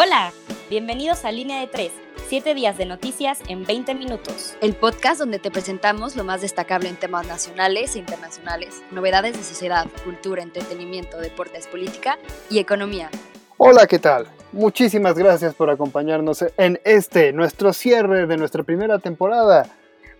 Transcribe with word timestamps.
Hola, 0.00 0.32
bienvenidos 0.70 1.24
a 1.24 1.32
Línea 1.32 1.58
de 1.58 1.66
3, 1.66 1.90
7 2.28 2.54
días 2.54 2.78
de 2.78 2.86
noticias 2.86 3.40
en 3.48 3.64
20 3.64 3.96
minutos. 3.96 4.56
El 4.60 4.74
podcast 4.76 5.18
donde 5.18 5.40
te 5.40 5.50
presentamos 5.50 6.14
lo 6.14 6.22
más 6.22 6.40
destacable 6.40 6.88
en 6.88 6.94
temas 6.94 7.26
nacionales 7.26 7.96
e 7.96 7.98
internacionales, 7.98 8.80
novedades 8.92 9.36
de 9.36 9.42
sociedad, 9.42 9.88
cultura, 10.04 10.44
entretenimiento, 10.44 11.18
deportes, 11.18 11.66
política 11.66 12.16
y 12.48 12.60
economía. 12.60 13.10
Hola, 13.56 13.88
¿qué 13.88 13.98
tal? 13.98 14.28
Muchísimas 14.52 15.18
gracias 15.18 15.56
por 15.56 15.68
acompañarnos 15.68 16.44
en 16.56 16.80
este, 16.84 17.32
nuestro 17.32 17.72
cierre 17.72 18.28
de 18.28 18.36
nuestra 18.36 18.62
primera 18.62 19.00
temporada. 19.00 19.66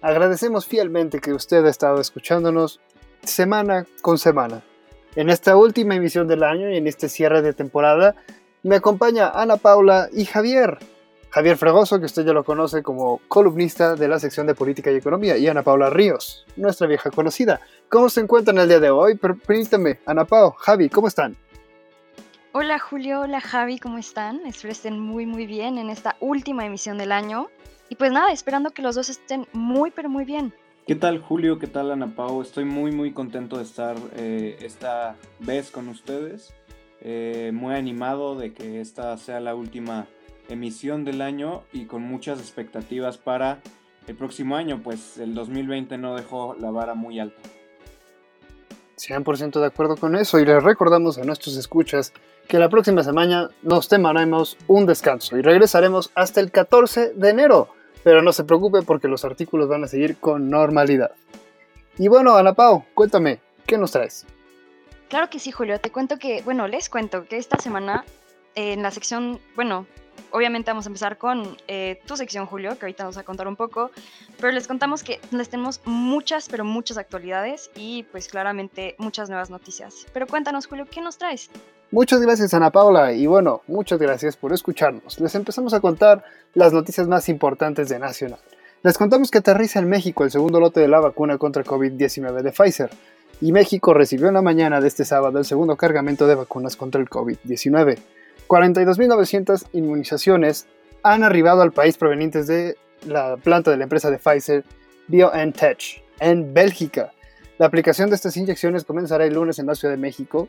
Agradecemos 0.01 0.67
fielmente 0.67 1.21
que 1.21 1.33
usted 1.33 1.65
ha 1.65 1.71
estado 1.71 2.01
escuchándonos 2.01 2.81
semana 3.23 3.87
con 4.03 4.19
semana. 4.19 4.61
En 5.15 5.31
esta 5.31 5.57
última 5.57 5.95
emisión 5.95 6.27
del 6.27 6.43
año 6.43 6.69
y 6.69 6.77
en 6.79 6.89
este 6.89 7.09
cierre 7.09 7.43
de 7.43 7.53
temporada, 7.53 8.17
me 8.69 8.77
acompaña 8.77 9.31
Ana 9.31 9.57
Paula 9.57 10.11
y 10.13 10.27
Javier. 10.27 10.79
Javier 11.31 11.57
Fregoso, 11.57 11.99
que 11.99 12.05
usted 12.05 12.27
ya 12.27 12.35
lo 12.35 12.45
conoce 12.45 12.83
como 12.83 13.21
columnista 13.27 13.95
de 13.95 14.09
la 14.09 14.19
sección 14.19 14.47
de 14.47 14.55
Política 14.55 14.91
y 14.91 14.97
Economía, 14.97 15.39
y 15.39 15.49
Ana 15.49 15.63
Paula 15.63 15.89
Ríos, 15.89 16.45
nuestra 16.57 16.87
vieja 16.87 17.11
conocida. 17.11 17.61
¿Cómo 17.89 18.11
se 18.11 18.21
encuentran 18.21 18.59
el 18.59 18.69
día 18.69 18.79
de 18.79 18.91
hoy? 18.91 19.15
Permítame, 19.17 20.01
Ana 20.05 20.27
Paula, 20.27 20.55
Javi, 20.59 20.91
¿cómo 20.91 21.09
están? 21.09 21.35
Hola 22.53 22.79
Julio, 22.79 23.21
hola 23.21 23.41
Javi, 23.41 23.79
¿cómo 23.79 23.97
están? 23.97 24.41
Espero 24.47 24.73
estén 24.73 25.01
muy 25.01 25.25
muy 25.25 25.47
bien 25.47 25.79
en 25.79 25.89
esta 25.89 26.17
última 26.21 26.67
emisión 26.67 26.99
del 26.99 27.13
año. 27.13 27.49
Y 27.89 27.95
pues 27.95 28.13
nada, 28.13 28.33
esperando 28.33 28.71
que 28.71 28.83
los 28.83 28.95
dos 28.95 29.09
estén 29.09 29.47
muy 29.53 29.91
pero 29.91 30.11
muy 30.11 30.25
bien. 30.25 30.53
¿Qué 30.87 30.95
tal 30.95 31.21
Julio? 31.21 31.59
¿Qué 31.59 31.69
tal 31.69 31.91
Ana 31.91 32.15
Pau? 32.15 32.43
Estoy 32.43 32.65
muy 32.65 32.91
muy 32.91 33.13
contento 33.13 33.57
de 33.57 33.63
estar 33.63 33.97
eh, 34.17 34.59
esta 34.61 35.17
vez 35.39 35.71
con 35.71 35.89
ustedes. 35.89 36.53
Eh, 37.01 37.53
muy 37.55 37.75
animado 37.75 38.37
de 38.37 38.53
que 38.53 38.81
esta 38.81 39.17
sea 39.17 39.41
la 39.41 39.55
última 39.55 40.07
emisión 40.49 41.05
del 41.05 41.23
año 41.23 41.63
y 41.73 41.85
con 41.85 42.03
muchas 42.03 42.41
expectativas 42.41 43.19
para 43.19 43.61
el 44.07 44.17
próximo 44.17 44.57
año, 44.57 44.81
pues 44.83 45.19
el 45.19 45.35
2020 45.35 45.99
no 45.99 46.17
dejó 46.17 46.57
la 46.59 46.71
vara 46.71 46.95
muy 46.95 47.21
alta. 47.21 47.41
100% 48.97 49.61
de 49.61 49.67
acuerdo 49.67 49.97
con 49.97 50.17
eso 50.17 50.41
y 50.41 50.45
les 50.45 50.63
recordamos 50.63 51.19
a 51.19 51.25
nuestros 51.25 51.57
escuchas 51.57 52.13
que 52.49 52.59
la 52.59 52.69
próxima 52.69 53.05
semana 53.05 53.51
nos 53.63 53.89
tomaremos 53.89 54.57
un 54.67 54.87
descanso 54.87 55.37
y 55.37 55.43
regresaremos 55.43 56.11
hasta 56.15 56.41
el 56.41 56.51
14 56.51 57.13
de 57.15 57.31
enero, 57.31 57.69
pero 58.03 58.23
no 58.23 58.33
se 58.33 58.45
preocupe 58.45 58.83
porque 58.83 59.07
los 59.07 59.25
artículos 59.25 59.69
van 59.69 59.85
a 59.85 59.89
seguir 59.89 60.17
con 60.17 60.51
normalidad. 60.51 61.13
Y 61.99 62.09
bueno, 62.09 62.37
Ana 62.37 62.55
Pau, 62.55 62.85
cuéntame, 62.95 63.41
¿qué 63.67 63.77
nos 63.77 63.93
traes? 63.93 64.27
Claro 65.09 65.31
que 65.31 65.39
sí, 65.39 65.51
Julio. 65.51 65.81
Te 65.81 65.91
cuento 65.91 66.19
que, 66.19 66.43
bueno, 66.43 66.69
les 66.69 66.89
cuento 66.89 67.27
que 67.27 67.39
esta 67.39 67.59
semana 67.59 68.05
en 68.55 68.83
la 68.83 68.91
sección, 68.91 69.41
bueno, 69.57 69.87
obviamente 70.31 70.71
vamos 70.71 70.87
a 70.87 70.89
empezar 70.89 71.17
con 71.17 71.57
eh, 71.67 72.01
tu 72.07 72.17
sección, 72.17 72.47
Julio, 72.47 72.79
que 72.79 72.87
ahorita 72.87 73.05
nos 73.05 73.17
va 73.17 73.23
a 73.23 73.25
contar 73.25 73.49
un 73.49 73.57
poco, 73.57 73.91
pero 74.39 74.53
les 74.53 74.67
contamos 74.67 75.03
que 75.03 75.21
les 75.31 75.49
tenemos 75.49 75.81
muchas, 75.85 76.49
pero 76.49 76.65
muchas 76.65 76.99
actualidades 76.99 77.71
y 77.75 78.03
pues 78.05 78.29
claramente 78.29 78.97
muchas 78.99 79.29
nuevas 79.29 79.49
noticias. 79.49 80.07
Pero 80.13 80.27
cuéntanos, 80.27 80.67
Julio, 80.67 80.87
¿qué 80.91 81.01
nos 81.01 81.19
traes? 81.19 81.51
Muchas 81.91 82.21
gracias, 82.21 82.53
Ana 82.53 82.71
Paula, 82.71 83.13
y 83.13 83.27
bueno, 83.27 83.63
muchas 83.67 83.99
gracias 83.99 84.37
por 84.37 84.53
escucharnos. 84.53 85.19
Les 85.21 85.35
empezamos 85.35 85.73
a 85.73 85.81
contar 85.81 86.23
las 86.53 86.73
noticias 86.73 87.09
más 87.09 87.31
importantes 87.31 87.89
de 87.89 87.99
Nacional. 87.99 88.41
Les 88.83 88.99
contamos 88.99 89.31
que 89.31 89.39
aterriza 89.39 89.79
en 89.79 89.89
México 89.89 90.23
el 90.23 90.31
segundo 90.31 90.61
lote 90.61 90.81
de 90.81 90.89
la 90.89 91.01
vacuna 91.01 91.39
contra 91.39 91.65
COVID-19 91.65 92.43
de 92.43 92.53
Pfizer 92.53 92.91
y 93.41 93.53
México 93.53 93.95
recibió 93.95 94.29
en 94.29 94.35
la 94.35 94.43
mañana 94.43 94.81
de 94.81 94.89
este 94.89 95.05
sábado 95.05 95.39
el 95.39 95.45
segundo 95.45 95.77
cargamento 95.77 96.27
de 96.27 96.35
vacunas 96.35 96.77
contra 96.77 97.01
el 97.01 97.09
COVID-19. 97.09 97.99
42.900 98.49 99.67
inmunizaciones 99.73 100.67
han 101.03 101.23
arribado 101.23 101.63
al 101.63 101.73
país 101.73 101.97
provenientes 101.97 102.47
de 102.47 102.77
la 103.07 103.37
planta 103.37 103.71
de 103.71 103.77
la 103.77 103.85
empresa 103.85 104.11
de 104.11 104.19
Pfizer 104.19 104.65
BioNTech 105.07 106.03
en 106.21 106.53
Bélgica. 106.53 107.13
La 107.59 107.67
aplicación 107.67 108.09
de 108.09 108.17
estas 108.17 108.37
inyecciones 108.37 108.85
comenzará 108.85 109.25
el 109.25 109.35
lunes 109.35 109.59
en 109.59 109.67
la 109.67 109.75
Ciudad 109.75 109.95
de 109.95 110.01
México 110.01 110.49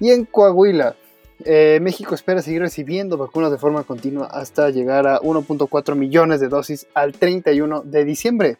y 0.00 0.10
en 0.10 0.24
Coahuila. 0.24 0.96
Eh, 1.44 1.78
México 1.82 2.14
espera 2.14 2.42
seguir 2.42 2.62
recibiendo 2.62 3.16
vacunas 3.16 3.50
de 3.50 3.58
forma 3.58 3.82
continua 3.82 4.26
hasta 4.26 4.70
llegar 4.70 5.06
a 5.06 5.20
1.4 5.20 5.94
millones 5.96 6.40
de 6.40 6.48
dosis 6.48 6.86
al 6.94 7.12
31 7.12 7.82
de 7.82 8.04
diciembre. 8.04 8.56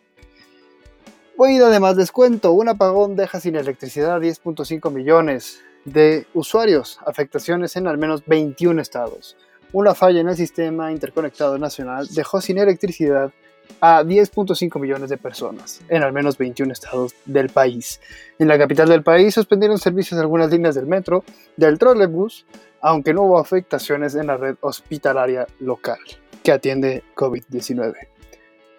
Hoy 1.37 1.57
además 1.59 1.97
les 1.97 2.13
cuento, 2.13 2.53
un 2.53 2.69
apagón 2.69 3.17
deja 3.17 3.41
sin 3.41 3.57
electricidad 3.57 4.15
a 4.15 4.21
10.5 4.21 4.93
millones 4.93 5.65
de 5.85 6.29
usuarios, 6.33 7.01
afectaciones 7.05 7.75
en 7.75 7.89
al 7.89 7.99
menos 7.99 8.25
21 8.25 8.81
estados. 8.81 9.37
Una 9.73 9.97
falla 9.97 10.21
en 10.21 10.29
el 10.29 10.37
sistema 10.37 10.93
interconectado 10.93 11.59
nacional 11.59 12.07
dejó 12.15 12.41
sin 12.41 12.59
electricidad 12.59 13.33
a 13.81 14.05
10.5 14.05 14.79
millones 14.79 15.11
de 15.11 15.17
personas 15.17 15.81
en 15.89 16.05
al 16.05 16.13
menos 16.13 16.39
21 16.39 16.73
estados 16.73 17.17
del 17.25 17.49
país. 17.49 18.01
En 18.39 18.47
la 18.47 18.57
capital 18.57 18.89
del 18.89 19.03
país 19.03 19.35
suspendieron 19.35 19.79
servicios 19.79 20.17
de 20.17 20.23
algunas 20.23 20.53
líneas 20.53 20.77
del 20.77 20.87
metro, 20.87 21.25
del 21.57 21.81
trolebús, 21.81 22.47
aunque 22.81 23.13
no 23.13 23.23
hubo 23.23 23.41
afectaciones 23.41 24.15
en 24.15 24.29
la 24.29 24.37
red 24.37 24.55
hospitalaria 24.61 25.49
local 25.59 25.99
que 26.45 26.53
atiende 26.53 27.03
COVID-19. 27.17 28.14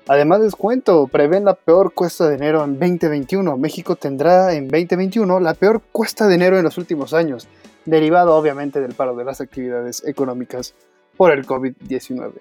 Además 0.07 0.41
les 0.41 0.55
cuento, 0.55 1.07
prevén 1.07 1.45
la 1.45 1.55
peor 1.55 1.91
cuesta 1.91 2.29
de 2.29 2.35
enero 2.35 2.63
en 2.63 2.79
2021. 2.79 3.57
México 3.57 3.95
tendrá 3.95 4.53
en 4.53 4.67
2021 4.67 5.39
la 5.39 5.55
peor 5.55 5.81
cuesta 5.91 6.27
de 6.27 6.35
enero 6.35 6.57
en 6.57 6.63
los 6.63 6.77
últimos 6.77 7.13
años, 7.16 7.47
derivado 7.85 8.35
obviamente 8.35 8.81
del 8.81 8.94
paro 8.94 9.15
de 9.15 9.23
las 9.23 9.41
actividades 9.41 10.03
económicas 10.05 10.75
por 11.17 11.31
el 11.31 11.47
COVID-19. 11.47 12.33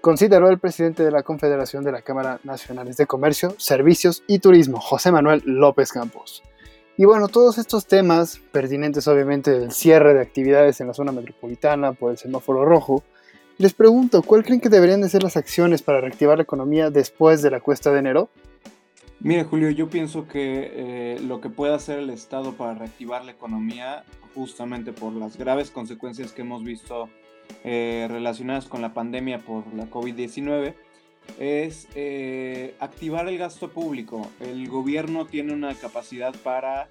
Consideró 0.00 0.48
el 0.48 0.58
presidente 0.58 1.04
de 1.04 1.12
la 1.12 1.22
Confederación 1.22 1.84
de 1.84 1.92
la 1.92 2.02
Cámara 2.02 2.40
Nacionales 2.42 2.96
de 2.96 3.06
Comercio, 3.06 3.54
Servicios 3.56 4.24
y 4.26 4.40
Turismo, 4.40 4.80
José 4.80 5.12
Manuel 5.12 5.42
López 5.44 5.92
Campos. 5.92 6.42
Y 6.96 7.04
bueno, 7.04 7.28
todos 7.28 7.58
estos 7.58 7.86
temas, 7.86 8.40
pertinentes 8.50 9.06
obviamente 9.06 9.52
del 9.52 9.70
cierre 9.70 10.14
de 10.14 10.22
actividades 10.22 10.80
en 10.80 10.88
la 10.88 10.94
zona 10.94 11.12
metropolitana 11.12 11.92
por 11.92 12.10
el 12.10 12.18
semáforo 12.18 12.64
rojo, 12.64 13.04
les 13.58 13.72
pregunto, 13.72 14.22
¿cuál 14.22 14.44
creen 14.44 14.60
que 14.60 14.68
deberían 14.68 15.00
de 15.00 15.08
ser 15.08 15.22
las 15.22 15.36
acciones 15.36 15.82
para 15.82 16.00
reactivar 16.00 16.36
la 16.36 16.42
economía 16.42 16.90
después 16.90 17.40
de 17.42 17.50
la 17.50 17.60
cuesta 17.60 17.90
de 17.90 18.00
enero? 18.00 18.28
Mira, 19.20 19.44
Julio, 19.44 19.70
yo 19.70 19.88
pienso 19.88 20.28
que 20.28 20.72
eh, 20.74 21.20
lo 21.26 21.40
que 21.40 21.48
puede 21.48 21.74
hacer 21.74 21.98
el 21.98 22.10
Estado 22.10 22.52
para 22.52 22.74
reactivar 22.74 23.24
la 23.24 23.32
economía, 23.32 24.04
justamente 24.34 24.92
por 24.92 25.14
las 25.14 25.38
graves 25.38 25.70
consecuencias 25.70 26.32
que 26.32 26.42
hemos 26.42 26.62
visto 26.62 27.08
eh, 27.64 28.06
relacionadas 28.10 28.66
con 28.66 28.82
la 28.82 28.92
pandemia 28.92 29.38
por 29.38 29.72
la 29.72 29.88
COVID-19, 29.88 30.74
es 31.38 31.88
eh, 31.94 32.74
activar 32.78 33.26
el 33.26 33.38
gasto 33.38 33.70
público. 33.70 34.28
El 34.38 34.68
gobierno 34.68 35.26
tiene 35.26 35.54
una 35.54 35.74
capacidad 35.74 36.34
para 36.44 36.90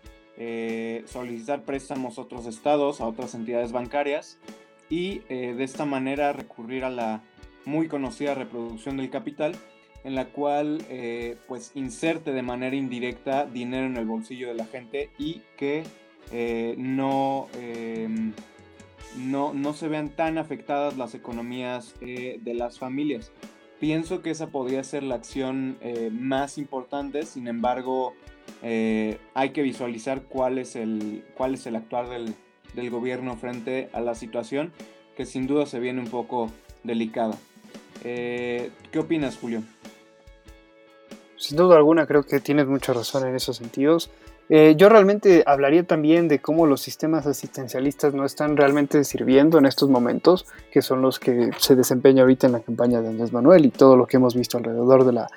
solicitar 1.06 1.64
préstamos 1.64 2.18
a 2.18 2.24
otros 2.24 2.46
estados, 2.46 3.00
a 3.00 3.06
otras 3.06 3.36
entidades 3.36 3.72
bancarias, 3.72 4.38
y 4.90 5.22
eh, 5.30 5.54
de 5.56 5.64
esta 5.64 5.86
manera 5.86 6.34
recurrir 6.34 6.84
a 6.84 6.90
la 6.90 7.24
muy 7.66 7.88
conocida 7.88 8.36
reproducción 8.36 8.98
del 8.98 9.10
capital 9.10 9.56
en 10.04 10.14
la 10.14 10.26
cual 10.26 10.86
eh, 10.90 11.38
pues 11.48 11.72
inserte 11.74 12.32
de 12.32 12.44
manera 12.44 12.76
indirecta 12.76 13.46
dinero 13.46 13.88
en 13.88 13.98
el 13.98 14.06
bolsillo 14.06 14.48
de 14.50 14.54
la 14.54 14.66
gente 14.66 15.10
y 15.18 15.42
que 15.58 15.84
eh, 16.32 16.76
no, 16.78 17.48
em, 17.60 18.34
no, 19.18 19.54
no, 19.54 19.74
se 19.74 19.88
vean 19.88 20.10
tan 20.10 20.38
afectadas 20.38 20.96
las 20.98 21.16
economías 21.16 21.96
de 22.00 22.54
las 22.54 22.78
familias. 22.78 23.32
Pienso 23.80 24.22
que 24.22 24.30
esa 24.30 24.48
podría 24.48 24.84
ser 24.84 25.04
la 25.04 25.16
acción 25.16 25.78
más 26.12 26.58
importante, 26.58 27.26
sin 27.26 27.48
embargo 27.48 28.14
hay 28.62 29.50
que 29.52 29.62
visualizar 29.62 30.24
cuál 30.24 30.58
es 30.60 30.76
el, 30.76 31.24
cuál 31.36 31.56
es 31.56 31.66
el 31.68 31.76
actuar 31.76 32.10
del, 32.10 32.36
del 32.76 32.90
gobierno 32.90 33.36
frente 33.38 33.90
a 33.94 34.02
la 34.02 34.16
situación 34.16 34.72
que 35.16 35.26
sin 35.26 35.48
duda 35.48 35.66
se 35.66 35.80
viene 35.80 36.02
un 36.02 36.10
poco 36.10 36.52
delicada. 36.84 37.36
Eh, 38.04 38.72
¿Qué 38.92 39.00
opinas, 39.00 39.38
Julio? 39.38 39.64
Sin 41.38 41.58
duda 41.58 41.78
alguna 41.78 42.06
creo 42.06 42.24
que 42.24 42.40
tienes 42.40 42.68
mucha 42.68 42.94
razón 42.94 43.28
en 43.28 43.36
esos 43.36 43.58
sentidos. 43.58 44.10
Eh, 44.48 44.76
yo 44.78 44.90
realmente 44.90 45.44
hablaría 45.48 45.84
también 45.84 46.28
de 46.28 46.40
cómo 46.40 46.68
los 46.68 46.82
sistemas 46.82 47.26
asistencialistas 47.26 48.14
no 48.14 48.26
están 48.26 48.56
realmente 48.58 49.04
sirviendo 49.04 49.58
en 49.58 49.66
estos 49.66 49.90
momentos, 49.90 50.46
que 50.72 50.84
son 50.84 51.02
los 51.02 51.20
que 51.20 51.50
se 51.58 51.76
desempeñan 51.76 52.22
ahorita 52.22 52.46
en 52.46 52.54
la 52.54 52.60
campaña 52.60 53.02
de 53.02 53.08
Andrés 53.08 53.34
Manuel 53.34 53.66
y 53.66 53.72
todo 53.72 53.98
lo 53.98 54.06
que 54.06 54.18
hemos 54.18 54.36
visto 54.36 54.58
alrededor 54.58 55.04
de 55.04 55.14
la, 55.14 55.28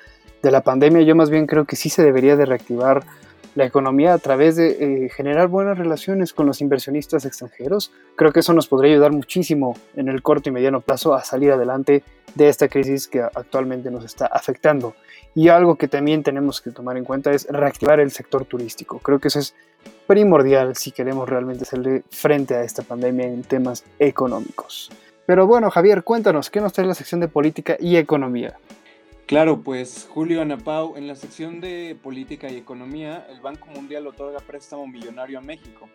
de 0.43 0.51
la 0.51 0.61
pandemia. 0.61 1.01
Yo 1.01 1.15
más 1.15 1.31
bien 1.31 1.47
creo 1.47 1.65
que 1.65 1.75
sí 1.75 1.89
se 1.89 2.03
debería 2.03 2.35
de 2.35 2.45
reactivar 2.45 3.03
la 3.55 3.65
economía 3.65 4.13
a 4.13 4.17
través 4.17 4.55
de 4.55 5.05
eh, 5.05 5.09
generar 5.09 5.47
buenas 5.47 5.77
relaciones 5.77 6.33
con 6.33 6.45
los 6.45 6.61
inversionistas 6.61 7.25
extranjeros. 7.25 7.91
Creo 8.15 8.31
que 8.31 8.41
eso 8.41 8.53
nos 8.53 8.67
podría 8.67 8.93
ayudar 8.93 9.11
muchísimo 9.11 9.75
en 9.95 10.07
el 10.07 10.21
corto 10.21 10.49
y 10.49 10.51
mediano 10.51 10.81
plazo 10.81 11.13
a 11.13 11.23
salir 11.23 11.51
adelante 11.51 12.03
de 12.35 12.49
esta 12.49 12.67
crisis 12.67 13.07
que 13.07 13.21
actualmente 13.21 13.91
nos 13.91 14.05
está 14.05 14.27
afectando. 14.27 14.95
Y 15.35 15.49
algo 15.49 15.75
que 15.75 15.87
también 15.87 16.23
tenemos 16.23 16.61
que 16.61 16.71
tomar 16.71 16.97
en 16.97 17.05
cuenta 17.05 17.31
es 17.31 17.47
reactivar 17.49 17.99
el 17.99 18.11
sector 18.11 18.45
turístico. 18.45 18.99
Creo 18.99 19.19
que 19.19 19.29
eso 19.29 19.39
es 19.39 19.55
primordial 20.07 20.75
si 20.75 20.91
queremos 20.91 21.29
realmente 21.29 21.63
hacerle 21.63 22.03
frente 22.09 22.55
a 22.55 22.63
esta 22.63 22.81
pandemia 22.81 23.27
en 23.27 23.43
temas 23.43 23.83
económicos. 23.99 24.91
Pero 25.25 25.45
bueno, 25.45 25.69
Javier, 25.69 26.03
cuéntanos, 26.03 26.49
¿qué 26.49 26.59
nos 26.59 26.73
trae 26.73 26.87
la 26.87 26.95
sección 26.95 27.19
de 27.21 27.27
política 27.27 27.77
y 27.79 27.97
economía? 27.97 28.57
Claro, 29.29 29.61
pues 29.61 30.09
Julio 30.11 30.41
Anapau, 30.41 30.97
en 30.97 31.05
la 31.05 31.13
sección 31.13 31.61
de 31.61 31.95
política 32.01 32.49
y 32.49 32.57
economía, 32.57 33.27
el 33.29 33.41
Banco 33.41 33.67
Mundial 33.67 34.07
otorga 34.07 34.39
préstamo 34.39 34.87
millonario 34.87 35.37
a 35.37 35.41
México. 35.43 35.87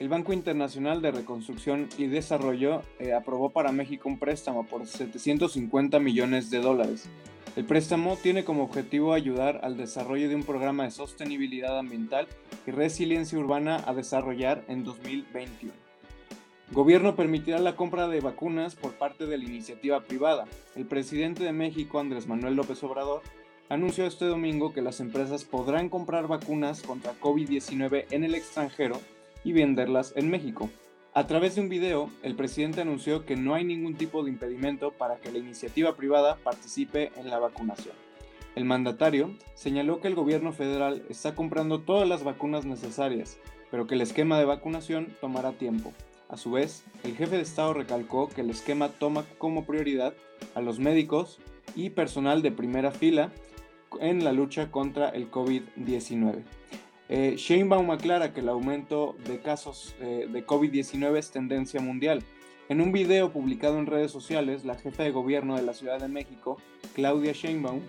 El 0.00 0.08
Banco 0.08 0.32
Internacional 0.32 1.00
de 1.00 1.12
Reconstrucción 1.12 1.88
y 1.98 2.08
Desarrollo 2.08 2.82
eh, 2.98 3.12
aprobó 3.12 3.50
para 3.50 3.70
México 3.70 4.08
un 4.08 4.18
préstamo 4.18 4.66
por 4.66 4.88
750 4.88 6.00
millones 6.00 6.50
de 6.50 6.58
dólares. 6.58 7.08
El 7.54 7.64
préstamo 7.64 8.16
tiene 8.16 8.42
como 8.42 8.64
objetivo 8.64 9.12
ayudar 9.12 9.60
al 9.62 9.76
desarrollo 9.76 10.28
de 10.28 10.34
un 10.34 10.42
programa 10.42 10.82
de 10.82 10.90
sostenibilidad 10.90 11.78
ambiental 11.78 12.26
y 12.66 12.72
resiliencia 12.72 13.38
urbana 13.38 13.84
a 13.86 13.94
desarrollar 13.94 14.64
en 14.66 14.82
2021. 14.82 15.89
Gobierno 16.72 17.16
permitirá 17.16 17.58
la 17.58 17.74
compra 17.74 18.06
de 18.06 18.20
vacunas 18.20 18.76
por 18.76 18.92
parte 18.92 19.26
de 19.26 19.36
la 19.36 19.44
iniciativa 19.44 20.02
privada. 20.02 20.46
El 20.76 20.86
presidente 20.86 21.42
de 21.42 21.52
México, 21.52 21.98
Andrés 21.98 22.28
Manuel 22.28 22.54
López 22.54 22.80
Obrador, 22.84 23.22
anunció 23.68 24.06
este 24.06 24.24
domingo 24.24 24.72
que 24.72 24.80
las 24.80 25.00
empresas 25.00 25.42
podrán 25.42 25.88
comprar 25.88 26.28
vacunas 26.28 26.82
contra 26.82 27.18
COVID-19 27.18 28.06
en 28.12 28.22
el 28.22 28.36
extranjero 28.36 29.00
y 29.42 29.52
venderlas 29.52 30.12
en 30.14 30.30
México. 30.30 30.70
A 31.12 31.26
través 31.26 31.56
de 31.56 31.62
un 31.62 31.68
video, 31.68 32.08
el 32.22 32.36
presidente 32.36 32.82
anunció 32.82 33.26
que 33.26 33.34
no 33.34 33.56
hay 33.56 33.64
ningún 33.64 33.96
tipo 33.96 34.22
de 34.22 34.30
impedimento 34.30 34.92
para 34.92 35.16
que 35.16 35.32
la 35.32 35.38
iniciativa 35.38 35.96
privada 35.96 36.36
participe 36.36 37.10
en 37.16 37.30
la 37.30 37.40
vacunación. 37.40 37.96
El 38.54 38.64
mandatario 38.64 39.34
señaló 39.54 40.00
que 40.00 40.06
el 40.06 40.14
gobierno 40.14 40.52
federal 40.52 41.02
está 41.08 41.34
comprando 41.34 41.80
todas 41.80 42.08
las 42.08 42.22
vacunas 42.22 42.64
necesarias, 42.64 43.38
pero 43.72 43.88
que 43.88 43.96
el 43.96 44.02
esquema 44.02 44.38
de 44.38 44.44
vacunación 44.44 45.08
tomará 45.20 45.50
tiempo. 45.50 45.92
A 46.30 46.36
su 46.36 46.52
vez, 46.52 46.84
el 47.02 47.16
jefe 47.16 47.36
de 47.36 47.42
Estado 47.42 47.74
recalcó 47.74 48.28
que 48.28 48.42
el 48.42 48.50
esquema 48.50 48.88
toma 48.88 49.24
como 49.38 49.64
prioridad 49.64 50.14
a 50.54 50.60
los 50.60 50.78
médicos 50.78 51.40
y 51.74 51.90
personal 51.90 52.40
de 52.40 52.52
primera 52.52 52.92
fila 52.92 53.32
en 54.00 54.22
la 54.22 54.32
lucha 54.32 54.70
contra 54.70 55.08
el 55.08 55.28
COVID-19. 55.28 56.44
Eh, 57.08 57.34
Sheinbaum 57.36 57.90
aclara 57.90 58.32
que 58.32 58.40
el 58.40 58.48
aumento 58.48 59.16
de 59.26 59.40
casos 59.40 59.96
eh, 60.00 60.28
de 60.30 60.46
COVID-19 60.46 61.18
es 61.18 61.32
tendencia 61.32 61.80
mundial. 61.80 62.22
En 62.68 62.80
un 62.80 62.92
video 62.92 63.32
publicado 63.32 63.80
en 63.80 63.86
redes 63.86 64.12
sociales, 64.12 64.64
la 64.64 64.76
jefa 64.76 65.02
de 65.02 65.10
gobierno 65.10 65.56
de 65.56 65.62
la 65.62 65.74
Ciudad 65.74 65.98
de 65.98 66.06
México, 66.06 66.58
Claudia 66.94 67.32
Sheinbaum, 67.32 67.80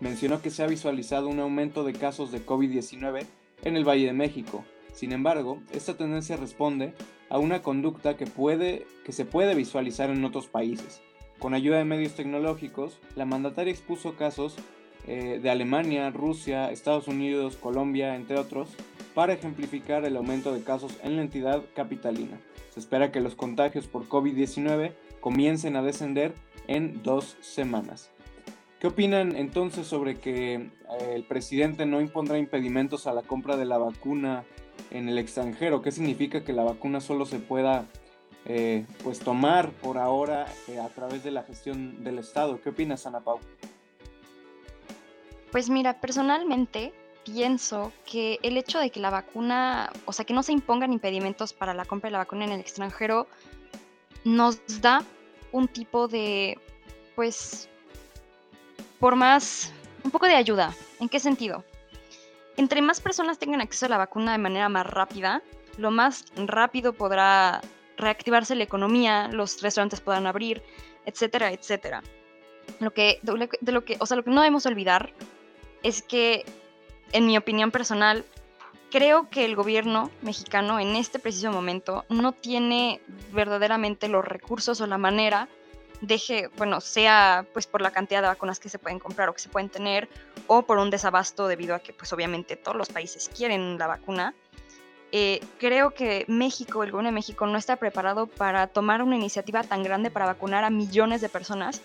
mencionó 0.00 0.42
que 0.42 0.50
se 0.50 0.64
ha 0.64 0.66
visualizado 0.66 1.28
un 1.28 1.38
aumento 1.38 1.84
de 1.84 1.92
casos 1.92 2.32
de 2.32 2.44
COVID-19 2.44 3.24
en 3.62 3.76
el 3.76 3.88
Valle 3.88 4.06
de 4.06 4.12
México. 4.12 4.64
Sin 4.92 5.12
embargo, 5.12 5.62
esta 5.72 5.96
tendencia 5.96 6.36
responde 6.36 6.94
a 7.32 7.38
una 7.38 7.62
conducta 7.62 8.18
que, 8.18 8.26
puede, 8.26 8.86
que 9.06 9.12
se 9.12 9.24
puede 9.24 9.54
visualizar 9.54 10.10
en 10.10 10.22
otros 10.22 10.48
países. 10.48 11.00
Con 11.38 11.54
ayuda 11.54 11.78
de 11.78 11.86
medios 11.86 12.12
tecnológicos, 12.12 12.98
la 13.16 13.24
mandataria 13.24 13.72
expuso 13.72 14.16
casos 14.16 14.54
eh, 15.06 15.40
de 15.42 15.48
Alemania, 15.48 16.10
Rusia, 16.10 16.70
Estados 16.70 17.08
Unidos, 17.08 17.56
Colombia, 17.56 18.16
entre 18.16 18.38
otros, 18.38 18.68
para 19.14 19.32
ejemplificar 19.32 20.04
el 20.04 20.18
aumento 20.18 20.52
de 20.52 20.62
casos 20.62 20.98
en 21.02 21.16
la 21.16 21.22
entidad 21.22 21.62
capitalina. 21.74 22.38
Se 22.68 22.80
espera 22.80 23.10
que 23.10 23.22
los 23.22 23.34
contagios 23.34 23.86
por 23.86 24.10
COVID-19 24.10 24.92
comiencen 25.22 25.76
a 25.76 25.82
descender 25.82 26.34
en 26.66 27.02
dos 27.02 27.38
semanas. 27.40 28.10
¿Qué 28.78 28.88
opinan 28.88 29.36
entonces 29.36 29.86
sobre 29.86 30.16
que 30.16 30.54
eh, 30.56 30.70
el 31.14 31.24
presidente 31.24 31.86
no 31.86 32.02
impondrá 32.02 32.36
impedimentos 32.36 33.06
a 33.06 33.14
la 33.14 33.22
compra 33.22 33.56
de 33.56 33.64
la 33.64 33.78
vacuna 33.78 34.44
en 34.90 35.08
el 35.08 35.18
extranjero? 35.18 35.82
¿Qué 35.82 35.92
significa 35.92 36.44
que 36.44 36.52
la 36.52 36.64
vacuna 36.64 37.00
solo 37.00 37.26
se 37.26 37.38
pueda 37.38 37.86
eh, 38.44 38.84
pues 39.02 39.20
tomar 39.20 39.70
por 39.70 39.98
ahora 39.98 40.46
a 40.82 40.88
través 40.88 41.24
de 41.24 41.30
la 41.30 41.42
gestión 41.42 42.02
del 42.04 42.18
Estado? 42.18 42.60
¿Qué 42.60 42.70
opinas, 42.70 43.06
Ana 43.06 43.20
Pau? 43.20 43.38
Pues 45.50 45.68
mira, 45.68 46.00
personalmente 46.00 46.92
pienso 47.24 47.92
que 48.10 48.38
el 48.42 48.56
hecho 48.56 48.78
de 48.78 48.90
que 48.90 49.00
la 49.00 49.10
vacuna, 49.10 49.92
o 50.06 50.12
sea, 50.12 50.24
que 50.24 50.34
no 50.34 50.42
se 50.42 50.52
impongan 50.52 50.92
impedimentos 50.92 51.52
para 51.52 51.74
la 51.74 51.84
compra 51.84 52.08
de 52.08 52.12
la 52.12 52.18
vacuna 52.18 52.44
en 52.44 52.52
el 52.52 52.60
extranjero, 52.60 53.26
nos 54.24 54.58
da 54.80 55.02
un 55.52 55.68
tipo 55.68 56.08
de, 56.08 56.58
pues, 57.14 57.68
por 58.98 59.16
más, 59.16 59.72
un 60.04 60.10
poco 60.10 60.26
de 60.26 60.34
ayuda. 60.34 60.74
¿En 61.00 61.08
qué 61.08 61.20
sentido? 61.20 61.64
Entre 62.56 62.82
más 62.82 63.00
personas 63.00 63.38
tengan 63.38 63.60
acceso 63.60 63.86
a 63.86 63.88
la 63.88 63.98
vacuna 63.98 64.32
de 64.32 64.38
manera 64.38 64.68
más 64.68 64.86
rápida, 64.86 65.42
lo 65.78 65.90
más 65.90 66.26
rápido 66.36 66.92
podrá 66.92 67.60
reactivarse 67.96 68.54
la 68.54 68.64
economía, 68.64 69.28
los 69.28 69.62
restaurantes 69.62 70.00
podrán 70.00 70.26
abrir, 70.26 70.62
etcétera, 71.06 71.52
etcétera. 71.52 72.02
Lo 72.78 72.92
que, 72.92 73.18
de 73.22 73.72
lo 73.72 73.84
que, 73.84 73.96
o 73.98 74.06
sea, 74.06 74.16
lo 74.16 74.24
que 74.24 74.30
no 74.30 74.40
debemos 74.40 74.66
olvidar 74.66 75.12
es 75.82 76.02
que, 76.02 76.44
en 77.12 77.26
mi 77.26 77.36
opinión 77.36 77.70
personal, 77.70 78.24
creo 78.90 79.30
que 79.30 79.44
el 79.44 79.56
gobierno 79.56 80.10
mexicano 80.20 80.78
en 80.78 80.96
este 80.96 81.18
preciso 81.18 81.50
momento 81.50 82.04
no 82.08 82.32
tiene 82.32 83.00
verdaderamente 83.32 84.08
los 84.08 84.24
recursos 84.24 84.80
o 84.80 84.86
la 84.86 84.98
manera 84.98 85.48
deje, 86.02 86.48
bueno, 86.58 86.80
sea 86.80 87.46
pues 87.54 87.66
por 87.66 87.80
la 87.80 87.90
cantidad 87.90 88.20
de 88.20 88.28
vacunas 88.28 88.60
que 88.60 88.68
se 88.68 88.78
pueden 88.78 88.98
comprar 88.98 89.30
o 89.30 89.32
que 89.32 89.40
se 89.40 89.48
pueden 89.48 89.70
tener, 89.70 90.08
o 90.46 90.62
por 90.62 90.78
un 90.78 90.90
desabasto 90.90 91.48
debido 91.48 91.74
a 91.74 91.78
que 91.78 91.94
pues 91.94 92.12
obviamente 92.12 92.56
todos 92.56 92.76
los 92.76 92.90
países 92.90 93.30
quieren 93.34 93.78
la 93.78 93.86
vacuna. 93.86 94.34
Eh, 95.12 95.40
creo 95.58 95.92
que 95.92 96.24
México, 96.28 96.82
el 96.82 96.90
gobierno 96.90 97.10
de 97.10 97.14
México 97.14 97.46
no 97.46 97.58
está 97.58 97.76
preparado 97.76 98.26
para 98.26 98.66
tomar 98.66 99.02
una 99.02 99.16
iniciativa 99.16 99.62
tan 99.62 99.82
grande 99.82 100.10
para 100.10 100.26
vacunar 100.26 100.64
a 100.64 100.70
millones 100.70 101.20
de 101.20 101.28
personas 101.28 101.82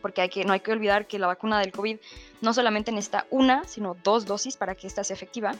porque 0.00 0.22
hay 0.22 0.28
que, 0.28 0.44
no 0.44 0.52
hay 0.52 0.60
que 0.60 0.72
olvidar 0.72 1.06
que 1.06 1.18
la 1.18 1.26
vacuna 1.26 1.60
del 1.60 1.72
COVID 1.72 1.98
no 2.40 2.54
solamente 2.54 2.92
necesita 2.92 3.26
una, 3.30 3.64
sino 3.64 3.96
dos 4.02 4.26
dosis 4.26 4.56
para 4.56 4.74
que 4.74 4.86
esta 4.86 5.04
sea 5.04 5.14
efectiva. 5.14 5.52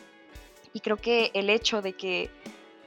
Y 0.72 0.80
creo 0.80 0.96
que 0.96 1.30
el 1.34 1.50
hecho 1.50 1.82
de 1.82 1.92
que 1.92 2.30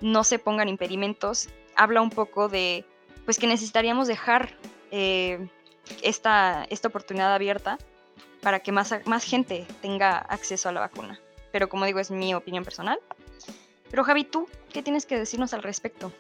no 0.02 0.24
se 0.24 0.40
pongan 0.40 0.68
impedimentos 0.68 1.50
habla 1.76 2.02
un 2.02 2.10
poco 2.10 2.50
de 2.50 2.86
pues 3.26 3.40
que 3.40 3.48
necesitaríamos 3.48 4.08
dejar 4.08 4.58
eh, 4.96 5.50
esta, 6.04 6.66
esta 6.70 6.88
oportunidad 6.88 7.34
abierta 7.34 7.80
para 8.44 8.60
que 8.60 8.72
más, 8.72 8.94
más 9.06 9.24
gente 9.24 9.66
tenga 9.82 10.20
acceso 10.20 10.70
a 10.70 10.72
la 10.72 10.82
vacuna. 10.82 11.20
Pero 11.52 11.68
como 11.68 11.86
digo, 11.86 12.00
es 12.00 12.12
mi 12.12 12.36
opinión 12.36 12.64
personal. 12.64 13.00
Pero 13.90 14.04
Javi, 14.04 14.24
¿tú 14.24 14.48
qué 14.72 14.84
tienes 14.84 15.08
que 15.08 15.18
decirnos 15.18 15.54
al 15.56 15.64
respecto? 15.64 16.14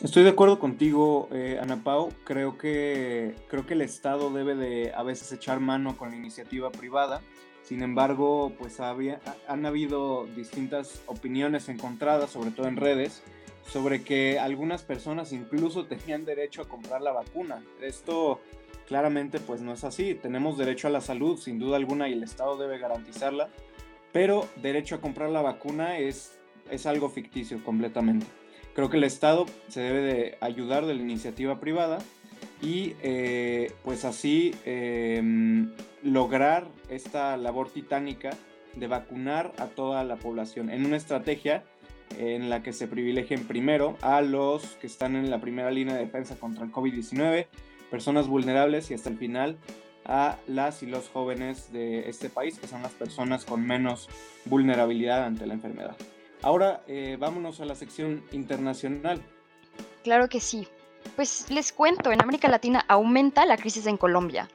Estoy 0.00 0.22
de 0.22 0.30
acuerdo 0.30 0.58
contigo, 0.58 1.28
eh, 1.32 1.58
Ana 1.60 1.84
Pau. 1.84 2.10
Creo 2.24 2.56
que, 2.56 3.34
creo 3.48 3.66
que 3.66 3.74
el 3.74 3.82
Estado 3.82 4.30
debe 4.30 4.54
de 4.54 4.92
a 4.94 5.02
veces 5.02 5.30
echar 5.32 5.60
mano 5.60 5.98
con 5.98 6.08
la 6.08 6.16
iniciativa 6.16 6.70
privada. 6.70 7.20
Sin 7.62 7.82
embargo, 7.82 8.54
pues 8.58 8.80
había, 8.80 9.20
han 9.48 9.66
habido 9.66 10.24
distintas 10.34 11.02
opiniones 11.04 11.68
encontradas, 11.68 12.30
sobre 12.30 12.52
todo 12.52 12.68
en 12.68 12.76
redes, 12.76 13.22
sobre 13.68 14.02
que 14.02 14.38
algunas 14.38 14.82
personas 14.82 15.32
incluso 15.32 15.86
tenían 15.86 16.24
derecho 16.24 16.62
a 16.62 16.68
comprar 16.68 17.02
la 17.02 17.12
vacuna. 17.12 17.62
Esto 17.80 18.40
claramente 18.86 19.38
pues 19.38 19.60
no 19.60 19.72
es 19.72 19.84
así. 19.84 20.14
Tenemos 20.14 20.56
derecho 20.56 20.88
a 20.88 20.90
la 20.90 21.00
salud, 21.00 21.38
sin 21.38 21.58
duda 21.58 21.76
alguna, 21.76 22.08
y 22.08 22.14
el 22.14 22.22
Estado 22.22 22.56
debe 22.56 22.78
garantizarla, 22.78 23.50
pero 24.12 24.48
derecho 24.62 24.96
a 24.96 25.00
comprar 25.00 25.28
la 25.30 25.42
vacuna 25.42 25.98
es, 25.98 26.40
es 26.70 26.86
algo 26.86 27.10
ficticio 27.10 27.62
completamente. 27.62 28.26
Creo 28.74 28.88
que 28.88 28.96
el 28.96 29.04
Estado 29.04 29.46
se 29.68 29.80
debe 29.80 30.00
de 30.00 30.38
ayudar 30.40 30.86
de 30.86 30.94
la 30.94 31.02
iniciativa 31.02 31.60
privada 31.60 31.98
y 32.62 32.94
eh, 33.02 33.72
pues 33.84 34.04
así 34.04 34.54
em, 34.64 35.72
lograr 36.02 36.68
esta 36.88 37.36
labor 37.36 37.70
titánica 37.70 38.30
de 38.74 38.86
vacunar 38.86 39.52
a 39.58 39.66
toda 39.66 40.04
la 40.04 40.16
población 40.16 40.70
en 40.70 40.86
una 40.86 40.96
estrategia 40.96 41.64
en 42.16 42.48
la 42.50 42.62
que 42.62 42.72
se 42.72 42.88
privilegien 42.88 43.46
primero 43.46 43.96
a 44.00 44.20
los 44.20 44.64
que 44.76 44.86
están 44.86 45.16
en 45.16 45.30
la 45.30 45.40
primera 45.40 45.70
línea 45.70 45.94
de 45.94 46.00
defensa 46.00 46.36
contra 46.36 46.64
el 46.64 46.72
COVID-19, 46.72 47.46
personas 47.90 48.28
vulnerables 48.28 48.90
y 48.90 48.94
hasta 48.94 49.10
el 49.10 49.18
final 49.18 49.58
a 50.04 50.38
las 50.46 50.82
y 50.82 50.86
los 50.86 51.08
jóvenes 51.08 51.70
de 51.72 52.08
este 52.08 52.30
país, 52.30 52.58
que 52.58 52.66
son 52.66 52.82
las 52.82 52.92
personas 52.92 53.44
con 53.44 53.66
menos 53.66 54.08
vulnerabilidad 54.46 55.24
ante 55.24 55.46
la 55.46 55.54
enfermedad. 55.54 55.96
Ahora 56.42 56.82
eh, 56.86 57.16
vámonos 57.18 57.60
a 57.60 57.66
la 57.66 57.74
sección 57.74 58.24
internacional. 58.32 59.20
Claro 60.02 60.28
que 60.28 60.40
sí. 60.40 60.66
Pues 61.16 61.50
les 61.50 61.72
cuento, 61.72 62.12
en 62.12 62.22
América 62.22 62.48
Latina 62.48 62.84
aumenta 62.88 63.44
la 63.46 63.56
crisis 63.56 63.86
en 63.86 63.96
Colombia. 63.96 64.48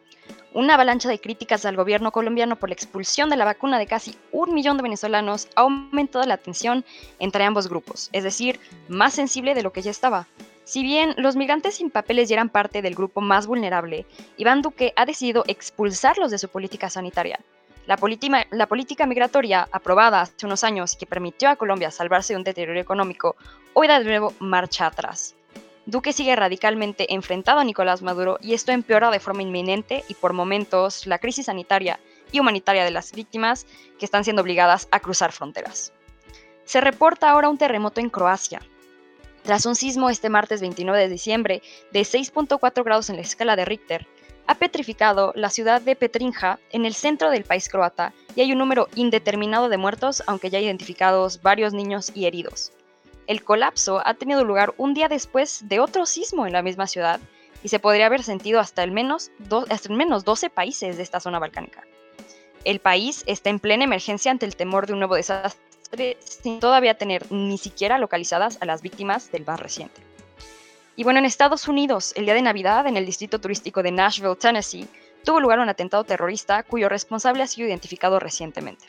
Una 0.53 0.75
avalancha 0.75 1.09
de 1.09 1.19
críticas 1.19 1.65
al 1.65 1.75
gobierno 1.75 2.11
colombiano 2.11 2.57
por 2.57 2.69
la 2.69 2.75
expulsión 2.75 3.29
de 3.31 3.37
la 3.37 3.45
vacuna 3.45 3.79
de 3.79 3.87
casi 3.87 4.15
un 4.31 4.53
millón 4.53 4.77
de 4.77 4.83
venezolanos 4.83 5.47
ha 5.55 5.61
aumentado 5.61 6.23
la 6.25 6.37
tensión 6.37 6.85
entre 7.17 7.43
ambos 7.43 7.67
grupos, 7.67 8.09
es 8.11 8.23
decir, 8.23 8.59
más 8.87 9.15
sensible 9.15 9.55
de 9.55 9.63
lo 9.63 9.73
que 9.73 9.81
ya 9.81 9.89
estaba. 9.89 10.27
Si 10.63 10.83
bien 10.83 11.15
los 11.17 11.35
migrantes 11.35 11.75
sin 11.75 11.89
papeles 11.89 12.29
ya 12.29 12.35
eran 12.35 12.49
parte 12.49 12.83
del 12.83 12.93
grupo 12.93 13.19
más 13.19 13.47
vulnerable, 13.47 14.05
Iván 14.37 14.61
Duque 14.61 14.93
ha 14.95 15.05
decidido 15.07 15.43
expulsarlos 15.47 16.29
de 16.29 16.37
su 16.37 16.47
política 16.49 16.87
sanitaria. 16.87 17.39
La, 17.87 17.97
política 17.97 19.07
migratoria 19.07 19.67
aprobada 19.71 20.21
hace 20.21 20.45
unos 20.45 20.63
años 20.63 20.93
y 20.93 20.97
que 20.97 21.05
permitió 21.05 21.49
a 21.49 21.55
Colombia 21.55 21.89
salvarse 21.89 22.33
de 22.33 22.37
un 22.37 22.43
deterioro 22.43 22.79
económico, 22.79 23.35
hoy 23.73 23.87
da 23.87 23.99
de 23.99 24.05
nuevo 24.05 24.33
marcha 24.39 24.85
atrás. 24.85 25.35
Duque 25.85 26.13
sigue 26.13 26.35
radicalmente 26.35 27.13
enfrentado 27.13 27.59
a 27.59 27.63
Nicolás 27.65 28.01
Maduro 28.01 28.37
y 28.41 28.53
esto 28.53 28.71
empeora 28.71 29.11
de 29.11 29.19
forma 29.19 29.41
inminente 29.41 30.05
y 30.07 30.13
por 30.13 30.31
momentos 30.31 31.05
la 31.07 31.19
crisis 31.19 31.47
sanitaria 31.47 31.99
y 32.31 32.39
humanitaria 32.39 32.85
de 32.85 32.91
las 32.91 33.11
víctimas 33.11 33.67
que 33.99 34.05
están 34.05 34.23
siendo 34.23 34.41
obligadas 34.41 34.87
a 34.91 35.01
cruzar 35.01 35.33
fronteras. 35.33 35.91
Se 36.63 36.79
reporta 36.79 37.29
ahora 37.29 37.49
un 37.49 37.57
terremoto 37.57 37.99
en 37.99 38.09
Croacia. 38.09 38.61
Tras 39.43 39.65
un 39.65 39.75
sismo 39.75 40.09
este 40.09 40.29
martes 40.29 40.61
29 40.61 40.97
de 40.97 41.09
diciembre 41.09 41.61
de 41.91 42.01
6.4 42.01 42.83
grados 42.85 43.09
en 43.09 43.17
la 43.17 43.23
escala 43.23 43.57
de 43.57 43.65
Richter, 43.65 44.07
ha 44.47 44.55
petrificado 44.55 45.33
la 45.35 45.49
ciudad 45.49 45.81
de 45.81 45.97
Petrinja 45.97 46.59
en 46.71 46.85
el 46.85 46.93
centro 46.93 47.29
del 47.29 47.43
país 47.43 47.67
croata 47.67 48.13
y 48.35 48.41
hay 48.41 48.53
un 48.53 48.59
número 48.59 48.87
indeterminado 48.95 49.67
de 49.67 49.77
muertos, 49.77 50.23
aunque 50.27 50.49
ya 50.49 50.59
identificados 50.59 51.41
varios 51.41 51.73
niños 51.73 52.11
y 52.15 52.25
heridos. 52.25 52.71
El 53.27 53.43
colapso 53.43 54.01
ha 54.05 54.13
tenido 54.15 54.43
lugar 54.43 54.73
un 54.77 54.93
día 54.93 55.07
después 55.07 55.67
de 55.67 55.79
otro 55.79 56.05
sismo 56.05 56.45
en 56.45 56.53
la 56.53 56.61
misma 56.61 56.87
ciudad 56.87 57.19
y 57.63 57.69
se 57.69 57.79
podría 57.79 58.07
haber 58.07 58.23
sentido 58.23 58.59
hasta 58.59 58.81
al 58.81 58.91
menos, 58.91 59.31
menos 59.89 60.25
12 60.25 60.49
países 60.49 60.97
de 60.97 61.03
esta 61.03 61.21
zona 61.21 61.39
balcánica. 61.39 61.83
El 62.65 62.79
país 62.79 63.23
está 63.25 63.49
en 63.49 63.59
plena 63.59 63.85
emergencia 63.85 64.31
ante 64.31 64.45
el 64.45 64.55
temor 64.55 64.87
de 64.87 64.93
un 64.93 64.99
nuevo 64.99 65.15
desastre 65.15 66.17
sin 66.19 66.59
todavía 66.59 66.97
tener 66.97 67.31
ni 67.31 67.57
siquiera 67.57 67.97
localizadas 67.97 68.57
a 68.61 68.65
las 68.65 68.81
víctimas 68.81 69.31
del 69.31 69.45
más 69.45 69.59
reciente. 69.59 70.01
Y 70.95 71.03
bueno, 71.03 71.19
en 71.19 71.25
Estados 71.25 71.67
Unidos, 71.67 72.13
el 72.15 72.25
día 72.25 72.33
de 72.33 72.41
Navidad, 72.41 72.85
en 72.87 72.97
el 72.97 73.05
distrito 73.05 73.39
turístico 73.39 73.81
de 73.81 73.91
Nashville, 73.91 74.35
Tennessee, 74.35 74.87
tuvo 75.23 75.39
lugar 75.39 75.59
un 75.59 75.69
atentado 75.69 76.03
terrorista 76.03 76.63
cuyo 76.63 76.89
responsable 76.89 77.43
ha 77.43 77.47
sido 77.47 77.67
identificado 77.67 78.19
recientemente. 78.19 78.85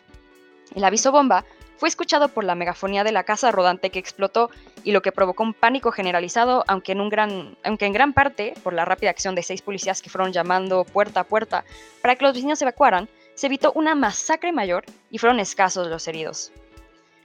El 0.74 0.84
aviso 0.84 1.12
bomba 1.12 1.44
fue 1.76 1.88
escuchado 1.88 2.28
por 2.28 2.44
la 2.44 2.54
megafonía 2.54 3.04
de 3.04 3.12
la 3.12 3.24
casa 3.24 3.50
rodante 3.50 3.90
que 3.90 3.98
explotó 3.98 4.50
y 4.84 4.92
lo 4.92 5.02
que 5.02 5.12
provocó 5.12 5.42
un 5.42 5.54
pánico 5.54 5.90
generalizado, 5.90 6.64
aunque 6.68 6.92
en, 6.92 7.08
gran, 7.08 8.12
parte 8.12 8.54
por 8.62 8.72
la 8.72 8.84
rápida 8.84 9.10
acción 9.10 9.34
de 9.34 9.42
seis 9.42 9.62
policías 9.62 10.02
que 10.02 10.10
fueron 10.10 10.32
llamando 10.32 10.84
puerta 10.84 11.20
a 11.20 11.24
puerta 11.24 11.64
para 12.02 12.16
que 12.16 12.24
los 12.24 12.34
vecinos 12.34 12.62
evacuaran, 12.62 13.08
se 13.34 13.46
evitó 13.46 13.72
una 13.74 13.94
masacre 13.94 14.52
mayor 14.52 14.84
y 15.10 15.18
fueron 15.18 15.40
escasos 15.40 15.88
los 15.88 16.06
heridos. 16.06 16.52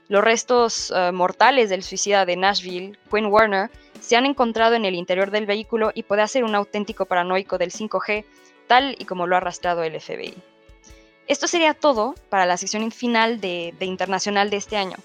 Los 0.08 0.24
restos 0.24 0.92
eh, 0.94 1.12
mortales 1.12 1.70
del 1.70 1.84
suicida 1.84 2.26
de 2.26 2.34
Nashville, 2.34 2.98
Quinn 3.10 3.26
Warner, 3.26 3.70
se 4.00 4.16
han 4.16 4.26
encontrado 4.26 4.74
en 4.74 4.84
el 4.84 4.96
interior 4.96 5.30
del 5.30 5.46
vehículo 5.46 5.92
y 5.94 6.02
puede 6.02 6.26
ser 6.26 6.42
un 6.42 6.56
auténtico 6.56 7.04
paranoico 7.04 7.58
del 7.58 7.70
5G, 7.70 8.24
tal 8.66 8.96
y 8.98 9.04
como 9.04 9.28
lo 9.28 9.36
ha 9.36 9.38
arrastrado 9.38 9.84
el 9.84 10.00
FBI. 10.00 10.49
Esto 11.30 11.46
sería 11.46 11.74
todo 11.74 12.16
para 12.28 12.44
la 12.44 12.56
sección 12.56 12.90
final 12.90 13.40
de, 13.40 13.72
Internacional 13.82 14.50
de 14.50 14.56
este 14.56 14.76
año. 14.76 14.96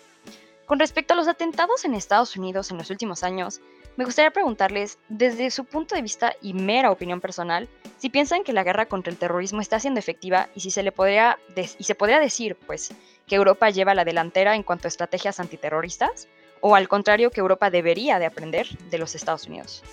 Con 0.65 0.79
respecto 0.79 1.13
a 1.13 1.15
los 1.15 1.27
atentados 1.27 1.85
en 1.85 1.93
Estados 1.93 2.35
Unidos 2.35 2.71
en 2.71 2.79
los 2.79 2.89
últimos 2.89 3.23
años, 3.23 3.61
me 3.95 4.05
gustaría 4.05 4.31
preguntarles, 4.31 4.97
desde 5.07 5.51
su 5.51 5.65
punto 5.65 5.93
de 5.93 6.01
vista 6.01 6.33
y 6.41 6.55
mera 6.55 6.89
opinión 6.89 7.21
personal, 7.21 7.69
si 7.99 8.09
piensan 8.09 8.43
que 8.43 8.53
la 8.53 8.63
guerra 8.63 8.87
contra 8.87 9.11
el 9.11 9.19
terrorismo 9.19 9.61
está 9.61 9.79
siendo 9.79 9.99
efectiva 9.99 10.49
y 10.55 10.61
si 10.61 10.71
se 10.71 10.81
le 10.81 10.91
podría 10.91 11.37
y 11.55 11.83
se 11.83 11.93
podría 11.93 12.19
decir, 12.19 12.55
pues, 12.55 12.91
que 13.27 13.35
Europa 13.35 13.69
lleva 13.69 13.93
la 13.93 14.03
delantera 14.03 14.55
en 14.55 14.63
cuanto 14.63 14.87
a 14.87 14.89
estrategias 14.89 15.39
antiterroristas, 15.39 16.27
o 16.59 16.75
al 16.75 16.87
contrario 16.87 17.29
que 17.29 17.41
Europa 17.41 17.69
debería 17.69 18.17
de 18.17 18.25
aprender 18.25 18.67
de 18.89 18.97
los 18.97 19.13
Estados 19.13 19.45
Unidos. 19.45 19.83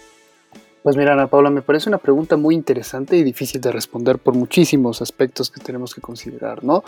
Pues 0.83 0.97
mira, 0.97 1.13
Ana 1.13 1.29
Paula, 1.29 1.51
me 1.51 1.63
parece 1.63 1.89
una 1.89 1.99
pregunta 1.99 2.37
muy 2.37 2.55
interesante 2.55 3.17
y 3.17 3.23
difícil 3.23 3.61
de 3.61 3.71
responder 3.71 4.19
por 4.19 4.35
muchísimos 4.35 5.01
aspectos 5.01 5.51
que 5.51 5.61
tenemos 5.61 5.95
que 5.95 6.01
considerar, 6.01 6.65
¿no? 6.65 6.83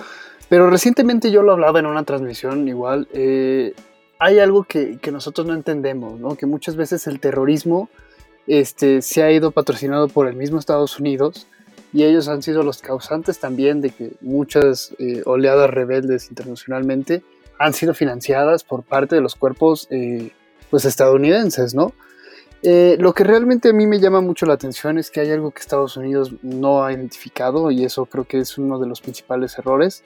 Pero 0.49 0.69
recientemente 0.69 1.31
yo 1.31 1.43
lo 1.43 1.53
hablaba 1.53 1.79
en 1.79 1.87
una 1.87 2.03
transmisión 2.03 2.67
igual, 2.67 3.07
eh, 3.13 3.73
hay 4.19 4.39
algo 4.39 4.65
que, 4.65 4.99
nosotros 5.13 5.47
no 5.47 5.55
entendemos, 5.55 6.19
¿no? 6.19 6.37
Que 6.37 6.47
muchas 6.47 6.77
veces 6.77 7.07
el 7.07 7.21
terrorismo 7.21 7.89
este, 8.47 9.01
se 9.01 9.23
ha 9.23 9.31
ido 9.31 9.51
patrocinado 9.51 10.09
por 10.09 10.27
el 10.27 10.35
mismo 10.35 10.59
Estados 10.59 10.99
Unidos 10.99 11.47
y 11.93 12.03
ellos 12.03 12.29
han 12.29 12.43
sido 12.43 12.63
los 12.63 12.83
causantes 12.83 13.39
también 13.39 13.81
de 13.81 13.91
que 13.91 14.13
muchas 14.21 14.95
eh, 14.99 15.23
oleadas 15.25 15.71
rebeldes 15.71 16.31
internacionalmente 16.31 17.23
han 17.59 17.73
sido 17.73 17.95
financiadas 17.95 18.65
por 18.65 18.83
parte 18.83 19.15
de 19.15 19.21
los 19.21 19.37
cuerpos 19.37 19.87
eh, 19.91 20.33
pues 20.71 20.85
estadounidenses, 20.85 21.75
¿no? 21.75 21.93
Eh, 22.66 22.97
lo 22.99 23.12
que 23.12 23.25
realmente 23.25 23.68
a 23.68 23.73
mí 23.75 23.87
me 23.87 24.00
llama 24.00 24.23
mucho 24.23 24.47
la 24.47 24.54
atención 24.54 24.97
es 24.97 25.11
que 25.11 25.21
hay 25.21 25.30
algo 25.30 25.50
que 25.50 25.61
Estados 25.61 25.99
Unidos 25.99 26.33
no 26.40 26.83
ha 26.83 26.94
identificado 26.94 27.71
y 27.71 27.85
eso 27.85 28.06
creo 28.06 28.25
que 28.25 28.38
es 28.38 28.56
uno 28.56 28.78
de 28.78 28.87
los 28.87 29.02
principales 29.02 29.59
errores, 29.59 30.02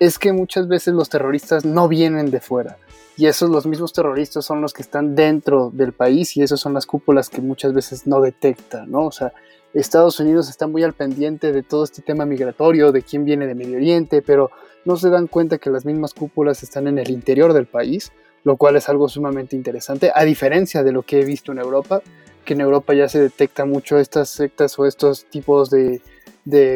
es 0.00 0.18
que 0.18 0.32
muchas 0.32 0.68
veces 0.68 0.94
los 0.94 1.10
terroristas 1.10 1.66
no 1.66 1.86
vienen 1.86 2.30
de 2.30 2.40
fuera 2.40 2.78
y 3.18 3.26
esos 3.26 3.50
los 3.50 3.66
mismos 3.66 3.92
terroristas 3.92 4.46
son 4.46 4.62
los 4.62 4.72
que 4.72 4.80
están 4.80 5.14
dentro 5.14 5.70
del 5.70 5.92
país 5.92 6.34
y 6.38 6.42
esas 6.42 6.60
son 6.60 6.72
las 6.72 6.86
cúpulas 6.86 7.28
que 7.28 7.42
muchas 7.42 7.74
veces 7.74 8.06
no 8.06 8.22
detectan, 8.22 8.90
¿no? 8.90 9.04
O 9.04 9.12
sea, 9.12 9.34
Estados 9.74 10.18
Unidos 10.18 10.48
está 10.48 10.66
muy 10.66 10.84
al 10.84 10.94
pendiente 10.94 11.52
de 11.52 11.62
todo 11.62 11.84
este 11.84 12.00
tema 12.00 12.24
migratorio, 12.24 12.90
de 12.90 13.02
quién 13.02 13.26
viene 13.26 13.46
de 13.46 13.54
Medio 13.54 13.76
Oriente, 13.76 14.22
pero 14.22 14.50
no 14.86 14.96
se 14.96 15.10
dan 15.10 15.26
cuenta 15.26 15.58
que 15.58 15.68
las 15.68 15.84
mismas 15.84 16.14
cúpulas 16.14 16.62
están 16.62 16.86
en 16.86 16.96
el 16.96 17.10
interior 17.10 17.52
del 17.52 17.66
país 17.66 18.12
lo 18.48 18.56
cual 18.56 18.76
es 18.76 18.88
algo 18.88 19.10
sumamente 19.10 19.56
interesante, 19.56 20.10
a 20.14 20.24
diferencia 20.24 20.82
de 20.82 20.90
lo 20.90 21.02
que 21.02 21.20
he 21.20 21.24
visto 21.26 21.52
en 21.52 21.58
Europa, 21.58 22.00
que 22.46 22.54
en 22.54 22.62
Europa 22.62 22.94
ya 22.94 23.06
se 23.06 23.20
detecta 23.20 23.66
mucho 23.66 23.98
estas 23.98 24.30
sectas 24.30 24.78
o 24.78 24.86
estos 24.86 25.26
tipos 25.26 25.68
de, 25.68 26.00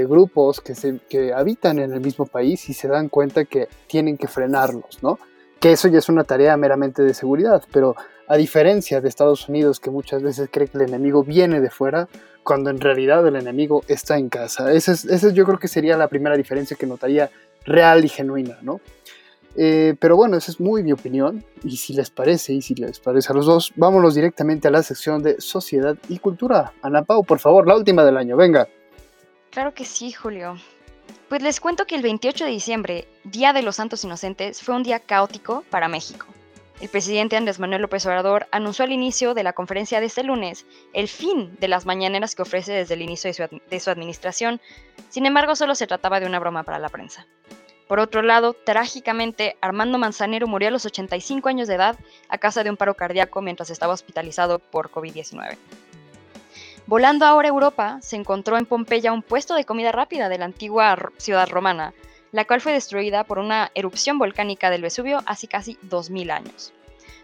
grupos 0.07 0.61
que, 0.61 0.75
se, 0.75 0.99
que 1.09 1.33
habitan 1.33 1.79
en 1.79 1.95
el 1.95 2.01
mismo 2.03 2.27
país 2.27 2.69
y 2.69 2.75
se 2.75 2.89
dan 2.89 3.09
cuenta 3.09 3.47
que 3.47 3.69
tienen 3.87 4.19
que 4.19 4.29
frenarlos, 4.29 5.03
¿no? 5.03 5.19
Que 5.61 5.73
eso 5.73 5.89
ya 5.89 5.99
es 5.99 6.11
una 6.11 6.25
tarea 6.25 6.59
meramente 6.59 7.03
de 7.03 7.15
seguridad, 7.15 7.63
pero 7.73 7.97
a 8.29 8.37
diferencia 8.37 9.01
de 9.01 9.09
Estados 9.09 9.49
Unidos, 9.49 9.81
que 9.81 9.89
muchas 9.89 10.23
veces 10.23 10.51
cree 10.53 10.69
que 10.69 10.77
el 10.77 10.85
enemigo 10.85 11.25
viene 11.25 11.63
de 11.63 11.71
fuera, 11.71 12.07
cuando 12.43 12.69
en 12.69 12.81
realidad 12.81 13.27
el 13.27 13.37
enemigo 13.37 13.83
está 13.89 14.19
en 14.19 14.29
casa. 14.29 14.71
Esa, 14.75 14.93
es, 14.93 15.33
yo 15.33 15.47
creo 15.47 15.59
que 15.59 15.69
sería 15.69 15.97
la 15.97 16.09
primera 16.09 16.37
diferencia 16.37 16.77
que 16.77 16.87
notaría 16.87 17.31
real 17.65 18.05
y 18.05 18.11
genuina, 18.11 18.59
¿no? 18.61 18.83
Eh, 19.57 19.95
pero 20.01 20.17
bueno, 20.17 20.37
esa 20.37 20.51
es 20.51 20.61
muy 20.61 20.83
mi 20.83 20.93
opinión. 20.93 21.45
Y 21.63 21.77
si 21.77 21.95
les 21.95 22.11
parece, 22.11 22.53
y 22.53 22.63
si 22.63 22.75
les 22.75 23.01
parece 23.01 23.33
a 23.33 23.37
los 23.37 23.47
dos, 23.47 23.73
vámonos 23.77 24.15
directamente 24.15 24.69
a 24.69 24.71
la 24.71 24.83
sección 24.83 25.23
de 25.23 25.41
Sociedad 25.41 25.97
y 26.09 26.19
Cultura. 26.19 26.73
Ana 26.83 27.03
Pau, 27.03 27.25
por 27.25 27.39
favor, 27.39 27.67
la 27.67 27.77
última 27.77 28.05
del 28.05 28.17
año, 28.17 28.37
venga. 28.37 28.69
Claro 29.51 29.75
que 29.75 29.85
sí, 29.85 30.13
Julio. 30.13 30.57
Pues 31.29 31.43
les 31.43 31.61
cuento 31.61 31.87
que 31.87 31.95
el 31.95 32.03
28 32.03 32.45
de 32.45 32.51
diciembre, 32.51 33.09
Día 33.25 33.53
de 33.53 33.63
los 33.63 33.77
Santos 33.77 34.05
Inocentes, 34.05 34.63
fue 34.63 34.75
un 34.75 34.83
día 34.83 35.01
caótico 35.01 35.65
para 35.71 35.89
México. 35.89 36.27
El 36.81 36.89
presidente 36.89 37.37
Andrés 37.37 37.61
Manuel 37.61 37.83
López 37.83 38.05
Obrador 38.07 38.49
anunció 38.51 38.85
al 38.85 38.93
inicio 38.93 39.35
de 39.35 39.45
la 39.45 39.53
conferencia 39.53 40.01
de 40.01 40.07
este 40.07 40.25
lunes 40.25 40.67
el 40.93 41.07
fin 41.07 41.57
de 41.61 41.69
las 41.69 41.87
mañaneras 41.87 42.35
que 42.35 42.43
ofrece 42.43 42.73
desde 42.73 42.95
el 42.95 43.03
inicio 43.03 43.29
de 43.29 43.35
su, 43.35 43.61
de 43.71 43.81
su 43.81 43.91
administración. 43.91 44.61
Sin 45.09 45.25
embargo, 45.25 45.55
solo 45.55 45.75
se 45.75 45.87
trataba 45.87 46.19
de 46.19 46.27
una 46.27 46.41
broma 46.41 46.65
para 46.65 46.81
la 46.81 46.89
prensa. 46.89 47.27
Por 47.93 48.01
otro 48.01 48.23
lado, 48.23 48.55
trágicamente, 48.55 49.59
Armando 49.61 49.99
Manzanero 49.99 50.47
murió 50.47 50.69
a 50.69 50.71
los 50.71 50.87
85 50.87 51.47
años 51.51 51.69
de 51.69 51.75
edad 51.75 51.99
a 52.31 52.39
causa 52.39 52.65
de 52.65 52.71
un 52.71 52.79
paro 52.79 52.95
cardíaco 52.95 53.43
mientras 53.43 53.69
estaba 53.69 53.93
hospitalizado 53.93 54.61
por 54.61 54.91
COVID-19. 54.91 55.59
Volando 56.87 57.27
ahora 57.27 57.49
a 57.49 57.53
Europa, 57.53 57.99
se 58.01 58.17
encontró 58.17 58.57
en 58.57 58.65
Pompeya 58.65 59.13
un 59.13 59.21
puesto 59.21 59.55
de 59.55 59.67
comida 59.67 59.93
rápida 59.93 60.31
de 60.31 60.39
la 60.39 60.47
antigua 60.47 61.13
ciudad 61.19 61.51
romana, 61.51 61.93
la 62.31 62.47
cual 62.47 62.63
fue 62.63 62.73
destruida 62.73 63.25
por 63.25 63.39
una 63.39 63.71
erupción 63.75 64.19
volcánica 64.19 64.71
del 64.71 64.81
Vesubio 64.81 65.23
hace 65.27 65.47
casi 65.47 65.77
2000 65.83 66.31
años. 66.31 66.73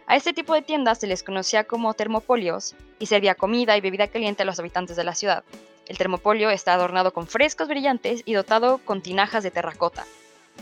A 0.07 0.17
este 0.17 0.35
tipo 0.35 0.53
de 0.53 0.61
tiendas 0.61 0.99
se 0.99 1.07
les 1.07 1.23
conocía 1.23 1.65
como 1.65 1.95
termopolios 1.95 2.77
y 2.99 3.07
servía 3.07 3.37
comida 3.37 3.75
y 3.79 3.81
bebida 3.81 4.09
caliente 4.09 4.43
a 4.43 4.45
los 4.45 4.59
habitantes 4.59 4.99
de 4.99 5.05
la 5.05 5.15
ciudad. 5.15 5.45
El 5.87 5.97
termopolio 5.97 6.51
está 6.51 6.75
adornado 6.75 7.15
con 7.15 7.27
frescos 7.27 7.69
brillantes 7.69 8.21
y 8.27 8.35
dotado 8.35 8.77
con 8.85 9.01
tinajas 9.01 9.43
de 9.43 9.51
terracota, 9.51 10.05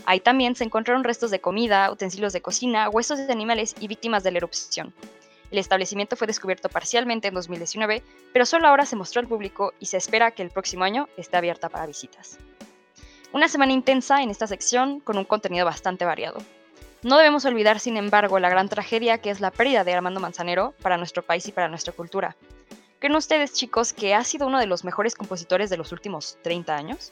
Ahí 0.09 0.21
también 0.21 0.55
se 0.55 0.63
encontraron 0.63 1.03
restos 1.03 1.31
de 1.31 1.41
comida, 1.41 1.91
utensilios 1.91 2.31
de 2.31 2.41
cocina, 2.41 2.89
huesos 2.89 3.17
de 3.19 3.29
animales 3.29 3.75
y 3.77 3.89
víctimas 3.89 4.23
de 4.23 4.31
la 4.31 4.37
erupción. 4.37 4.93
El 5.51 5.57
establecimiento 5.57 6.15
fue 6.15 6.27
descubierto 6.27 6.69
parcialmente 6.69 7.27
en 7.27 7.33
2019, 7.33 8.01
pero 8.31 8.45
solo 8.45 8.69
ahora 8.69 8.85
se 8.85 8.95
mostró 8.95 9.19
al 9.19 9.27
público 9.27 9.73
y 9.81 9.87
se 9.87 9.97
espera 9.97 10.31
que 10.31 10.43
el 10.43 10.49
próximo 10.49 10.85
año 10.85 11.09
esté 11.17 11.35
abierta 11.35 11.67
para 11.67 11.85
visitas. 11.85 12.37
Una 13.33 13.49
semana 13.49 13.73
intensa 13.73 14.23
en 14.23 14.29
esta 14.29 14.47
sección 14.47 15.01
con 15.01 15.17
un 15.17 15.25
contenido 15.25 15.65
bastante 15.65 16.05
variado. 16.05 16.37
No 17.03 17.17
debemos 17.17 17.43
olvidar, 17.43 17.81
sin 17.81 17.97
embargo, 17.97 18.39
la 18.39 18.49
gran 18.49 18.69
tragedia 18.69 19.17
que 19.17 19.29
es 19.29 19.41
la 19.41 19.51
pérdida 19.51 19.83
de 19.83 19.93
Armando 19.93 20.21
Manzanero 20.21 20.73
para 20.81 20.95
nuestro 20.95 21.21
país 21.21 21.45
y 21.49 21.51
para 21.51 21.67
nuestra 21.67 21.91
cultura. 21.91 22.37
¿Creen 22.99 23.17
ustedes, 23.17 23.51
chicos, 23.51 23.91
que 23.91 24.15
ha 24.15 24.23
sido 24.23 24.47
uno 24.47 24.57
de 24.57 24.67
los 24.67 24.85
mejores 24.85 25.15
compositores 25.15 25.69
de 25.69 25.75
los 25.75 25.91
últimos 25.91 26.37
30 26.43 26.73
años? 26.77 27.11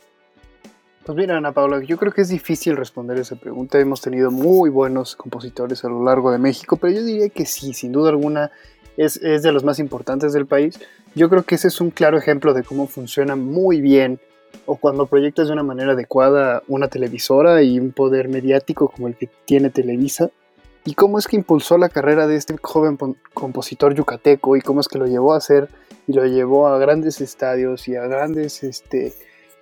Pues 1.06 1.16
mira, 1.16 1.38
Ana 1.38 1.52
Paula, 1.52 1.84
yo 1.84 1.98
creo 1.98 2.12
que 2.12 2.22
es 2.22 2.30
difícil 2.30 2.76
responder 2.76 3.20
esa 3.20 3.36
pregunta. 3.36 3.80
Hemos 3.80 4.02
tenido 4.02 4.32
muy 4.32 4.72
buenos 4.72 5.16
compositores 5.16 5.86
a 5.86 5.88
lo 5.88 6.04
largo 6.04 6.32
de 6.32 6.40
México, 6.40 6.78
pero 6.78 6.94
yo 6.94 7.04
diría 7.04 7.30
que 7.30 7.46
sí, 7.46 7.74
sin 7.74 7.92
duda 7.92 8.10
alguna, 8.10 8.50
es, 8.98 9.18
es 9.18 9.44
de 9.44 9.52
los 9.52 9.64
más 9.64 9.78
importantes 9.78 10.34
del 10.34 10.48
país. 10.48 10.80
Yo 11.14 11.30
creo 11.30 11.44
que 11.44 11.56
ese 11.56 11.68
es 11.68 11.80
un 11.80 11.92
claro 11.92 12.18
ejemplo 12.18 12.56
de 12.56 12.64
cómo 12.64 12.88
funciona 12.88 13.36
muy 13.36 13.82
bien 13.82 14.20
o 14.66 14.78
cuando 14.78 15.06
proyectas 15.06 15.46
de 15.46 15.54
una 15.54 15.62
manera 15.62 15.92
adecuada 15.92 16.64
una 16.68 16.88
televisora 16.88 17.62
y 17.62 17.80
un 17.80 17.92
poder 17.92 18.28
mediático 18.28 18.90
como 18.90 19.08
el 19.08 19.16
que 19.16 19.30
tiene 19.46 19.70
Televisa. 19.70 20.32
y 20.86 20.96
cómo 20.96 21.20
es 21.20 21.28
que 21.28 21.36
impulsó 21.36 21.78
la 21.78 21.90
carrera 21.90 22.26
de 22.26 22.36
este 22.36 22.56
joven 22.60 22.98
compositor 23.34 23.94
yucateco 23.94 24.56
y 24.56 24.62
cómo 24.62 24.82
es 24.82 24.88
que 24.88 24.98
lo 24.98 25.06
llevó 25.06 25.34
a 25.34 25.38
hacer 25.38 25.70
y 26.08 26.14
lo 26.14 26.26
llevó 26.26 26.68
a 26.68 26.80
grandes 26.80 27.22
estadios 27.22 27.88
y 27.88 27.96
a 27.96 28.08
grandes 28.08 28.64
este 28.64 29.14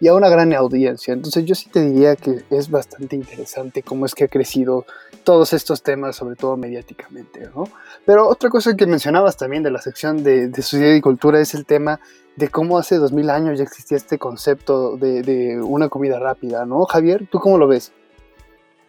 y 0.03 0.09
a 0.09 0.13
una 0.13 0.27
gran 0.27 0.53
audiencia. 0.53 1.13
Entonces 1.13 1.45
yo 1.45 1.55
sí 1.55 1.69
te 1.69 1.81
diría 1.81 2.17
que 2.17 2.43
es 2.49 2.69
bastante 2.69 3.15
interesante 3.15 3.83
cómo 3.83 4.05
es 4.05 4.13
que 4.13 4.25
ha 4.25 4.27
crecido 4.27 4.85
todos 5.23 5.53
estos 5.53 5.81
temas, 5.81 6.17
sobre 6.17 6.35
todo 6.35 6.57
mediáticamente, 6.57 7.49
¿no? 7.55 7.69
Pero 8.05 8.27
otra 8.27 8.49
cosa 8.49 8.75
que 8.75 8.85
mencionabas 8.85 9.37
también 9.37 9.63
de 9.63 9.71
la 9.71 9.79
sección 9.79 10.21
de, 10.21 10.49
de 10.49 10.61
sociedad 10.61 10.93
y 10.93 10.99
cultura 10.99 11.39
es 11.39 11.53
el 11.53 11.65
tema 11.65 12.01
de 12.35 12.49
cómo 12.49 12.77
hace 12.77 12.97
2000 12.97 13.29
años 13.29 13.57
ya 13.57 13.63
existía 13.63 13.95
este 13.95 14.17
concepto 14.17 14.97
de, 14.97 15.21
de 15.21 15.61
una 15.61 15.87
comida 15.87 16.19
rápida, 16.19 16.65
¿no? 16.65 16.83
Javier, 16.83 17.25
¿tú 17.31 17.39
cómo 17.39 17.57
lo 17.57 17.69
ves? 17.69 17.93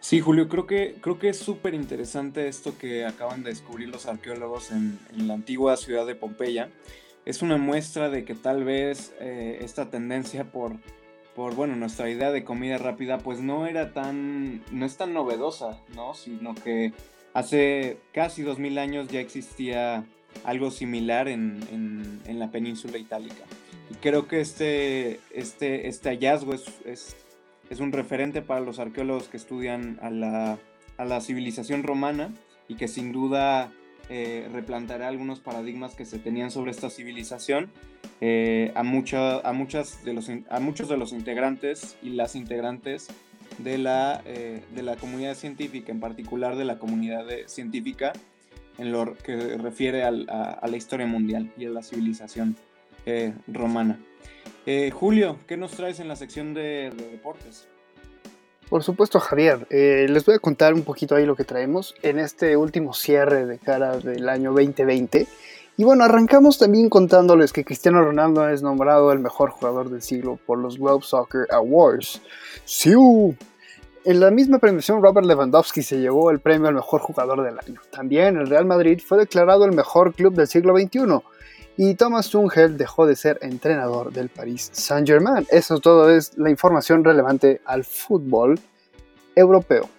Sí, 0.01 0.19
Julio, 0.19 0.49
creo 0.49 0.67
que, 0.67 0.97
creo 0.99 1.17
que 1.17 1.29
es 1.29 1.37
súper 1.37 1.73
interesante 1.73 2.49
esto 2.49 2.77
que 2.77 3.05
acaban 3.05 3.41
de 3.41 3.51
descubrir 3.51 3.87
los 3.87 4.05
arqueólogos 4.05 4.71
en, 4.71 4.99
la 5.15 5.33
antigua 5.33 5.77
ciudad 5.77 6.05
de 6.05 6.13
Pompeya. 6.13 6.69
Es 7.25 7.41
una 7.41 7.57
muestra 7.57 8.09
de 8.09 8.23
que 8.25 8.35
tal 8.35 8.65
vez 8.65 9.13
eh, 9.19 9.59
esta 9.61 9.89
tendencia 9.89 10.51
por, 10.51 10.73
por, 11.35 11.55
bueno, 11.55 11.75
nuestra 11.75 12.09
idea 12.09 12.31
de 12.31 12.43
comida 12.43 12.77
rápida, 12.77 13.17
pues 13.17 13.39
no 13.39 13.67
era 13.67 13.93
tan, 13.93 14.63
no 14.71 14.85
es 14.85 14.97
tan 14.97 15.13
novedosa, 15.13 15.81
¿no? 15.95 16.13
Sino 16.13 16.55
que 16.55 16.93
hace 17.33 17.97
casi 18.13 18.41
2000 18.41 18.77
años 18.77 19.07
ya 19.09 19.19
existía 19.19 20.05
algo 20.43 20.71
similar 20.71 21.27
en, 21.27 22.21
en, 22.25 22.39
la 22.39 22.51
península 22.51 22.97
itálica. 22.97 23.43
Y 23.89 23.95
creo 23.95 24.27
que 24.27 24.41
este, 24.41 25.19
este, 25.31 25.87
este 25.87 26.09
hallazgo 26.09 26.53
es, 26.53 26.65
es 26.85 27.15
es 27.69 27.79
un 27.79 27.91
referente 27.91 28.41
para 28.41 28.59
los 28.59 28.79
arqueólogos 28.79 29.27
que 29.27 29.37
estudian 29.37 29.97
a 30.01 30.09
la, 30.09 30.59
a 30.97 31.05
la 31.05 31.21
civilización 31.21 31.83
romana 31.83 32.33
y 32.67 32.75
que 32.75 32.87
sin 32.87 33.11
duda 33.11 33.71
eh, 34.09 34.47
replantará 34.51 35.07
algunos 35.07 35.39
paradigmas 35.39 35.95
que 35.95 36.05
se 36.05 36.19
tenían 36.19 36.51
sobre 36.51 36.71
esta 36.71 36.89
civilización 36.89 37.71
eh, 38.21 38.71
a, 38.75 38.79
a, 38.79 39.53
muchas 39.53 40.05
de 40.05 40.13
los, 40.13 40.29
a 40.49 40.59
muchos 40.59 40.89
de 40.89 40.97
los 40.97 41.11
integrantes 41.11 41.97
y 42.01 42.09
las 42.09 42.35
integrantes 42.35 43.07
de 43.57 43.77
la, 43.77 44.21
eh, 44.25 44.63
de 44.73 44.83
la 44.83 44.95
comunidad 44.95 45.35
científica, 45.35 45.91
en 45.91 45.99
particular 45.99 46.55
de 46.55 46.65
la 46.65 46.77
comunidad 46.79 47.25
científica 47.47 48.13
en 48.77 48.91
lo 48.91 49.15
que 49.17 49.57
refiere 49.57 50.03
a, 50.03 50.09
a, 50.09 50.67
la 50.67 50.77
historia 50.77 51.07
mundial 51.07 51.51
y 51.57 51.65
a 51.65 51.69
la 51.69 51.81
civilización 51.81 52.57
romana. 53.47 53.99
Eh, 54.65 54.89
Julio, 54.91 55.37
¿qué 55.47 55.57
nos 55.57 55.71
traes 55.71 55.99
en 55.99 56.07
la 56.07 56.15
sección 56.15 56.53
de, 56.55 56.91
deportes? 57.11 57.67
Por 58.69 58.83
supuesto, 58.83 59.19
Javier. 59.19 59.67
Eh, 59.69 60.07
les 60.09 60.25
voy 60.25 60.35
a 60.35 60.39
contar 60.39 60.73
un 60.73 60.83
poquito 60.83 61.15
ahí 61.15 61.25
lo 61.25 61.35
que 61.35 61.43
traemos 61.43 61.95
en 62.01 62.19
este 62.19 62.57
último 62.57 62.93
cierre 62.93 63.45
de 63.45 63.59
cara 63.59 63.97
del 63.97 64.27
año 64.27 64.51
2020. 64.51 65.27
Y 65.77 65.83
bueno, 65.83 66.05
arrancamos 66.05 66.57
también 66.57 66.89
contándoles 66.89 67.53
que 67.53 67.65
Cristiano 67.65 68.01
Ronaldo 68.01 68.49
es 68.49 68.63
nombrado 68.63 69.11
el 69.11 69.19
mejor 69.19 69.49
jugador 69.51 69.89
del 69.89 70.01
siglo 70.01 70.39
por 70.45 70.57
los 70.57 70.79
Globe 70.79 71.03
Soccer 71.03 71.47
Awards. 71.51 72.21
¡Siu! 72.63 73.35
En 74.05 74.19
la 74.19 74.31
misma 74.31 74.59
premiación, 74.59 75.01
Robert 75.01 75.27
Lewandowski 75.27 75.83
se 75.83 75.99
llevó 75.99 76.31
el 76.31 76.39
premio 76.39 76.67
al 76.67 76.75
mejor 76.75 77.01
jugador 77.01 77.43
del 77.43 77.59
año. 77.59 77.81
También 77.91 78.37
el 78.37 78.47
Real 78.47 78.65
Madrid 78.65 79.01
fue 79.05 79.17
declarado 79.17 79.65
el 79.65 79.73
mejor 79.73 80.13
club 80.13 80.33
del 80.33 80.47
siglo 80.47 80.77
XXI 80.77 81.21
y 81.77 81.95
Thomas 81.95 82.29
Tuchel 82.29 82.77
dejó 82.77 83.05
de 83.05 83.15
ser 83.15 83.37
entrenador 83.41 84.13
del 84.13 84.29
Paris 84.29 84.69
Saint-Germain. 84.73 85.45
Eso 85.49 85.79
todo 85.79 86.09
es 86.09 86.37
la 86.37 86.49
información 86.49 87.03
relevante 87.03 87.61
al 87.65 87.83
fútbol 87.83 88.59
europeo. 89.35 89.89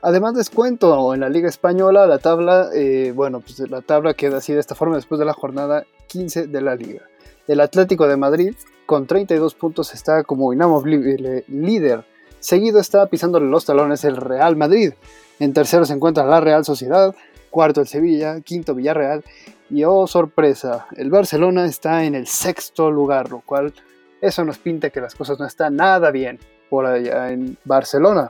Además 0.00 0.34
les 0.34 0.48
cuento, 0.48 1.12
en 1.12 1.20
la 1.20 1.28
Liga 1.28 1.48
Española 1.48 2.06
la 2.06 2.18
tabla, 2.18 2.68
eh, 2.72 3.12
bueno, 3.14 3.40
pues 3.40 3.58
la 3.68 3.80
tabla 3.80 4.14
queda 4.14 4.36
así 4.36 4.52
de 4.52 4.60
esta 4.60 4.76
forma 4.76 4.94
después 4.94 5.18
de 5.18 5.24
la 5.24 5.32
jornada 5.32 5.84
15 6.06 6.46
de 6.46 6.60
la 6.60 6.76
Liga. 6.76 7.02
El 7.48 7.60
Atlético 7.60 8.06
de 8.06 8.16
Madrid 8.16 8.54
con 8.86 9.06
32 9.06 9.54
puntos 9.54 9.92
está 9.94 10.22
como 10.22 10.52
inamovible 10.52 11.44
líder. 11.48 12.04
Seguido 12.38 12.78
está 12.78 13.06
pisándole 13.06 13.46
los 13.46 13.64
talones 13.64 14.04
el 14.04 14.16
Real 14.16 14.54
Madrid. 14.54 14.92
En 15.40 15.52
tercero 15.52 15.84
se 15.84 15.94
encuentra 15.94 16.24
la 16.24 16.40
Real 16.40 16.64
Sociedad, 16.64 17.14
cuarto 17.50 17.80
el 17.80 17.88
Sevilla, 17.88 18.40
quinto 18.40 18.76
Villarreal 18.76 19.24
y 19.70 19.84
oh 19.84 20.06
sorpresa, 20.06 20.86
el 20.96 21.10
Barcelona 21.10 21.66
está 21.66 22.04
en 22.04 22.14
el 22.14 22.26
sexto 22.26 22.90
lugar, 22.90 23.30
lo 23.30 23.40
cual 23.40 23.72
eso 24.20 24.44
nos 24.44 24.58
pinta 24.58 24.90
que 24.90 25.00
las 25.00 25.14
cosas 25.14 25.38
no 25.38 25.46
están 25.46 25.76
nada 25.76 26.10
bien 26.10 26.38
por 26.68 26.86
allá 26.86 27.30
en 27.30 27.56
Barcelona. 27.64 28.28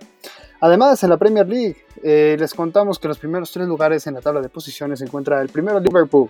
Además, 0.60 1.02
en 1.04 1.10
la 1.10 1.16
Premier 1.16 1.48
League 1.48 1.76
eh, 2.02 2.36
les 2.38 2.52
contamos 2.54 2.98
que 2.98 3.08
los 3.08 3.18
primeros 3.18 3.52
tres 3.52 3.66
lugares 3.66 4.06
en 4.06 4.14
la 4.14 4.20
tabla 4.20 4.40
de 4.40 4.48
posiciones 4.48 4.98
se 4.98 5.04
encuentra 5.04 5.40
el 5.40 5.48
primero 5.48 5.78
Liverpool 5.78 6.28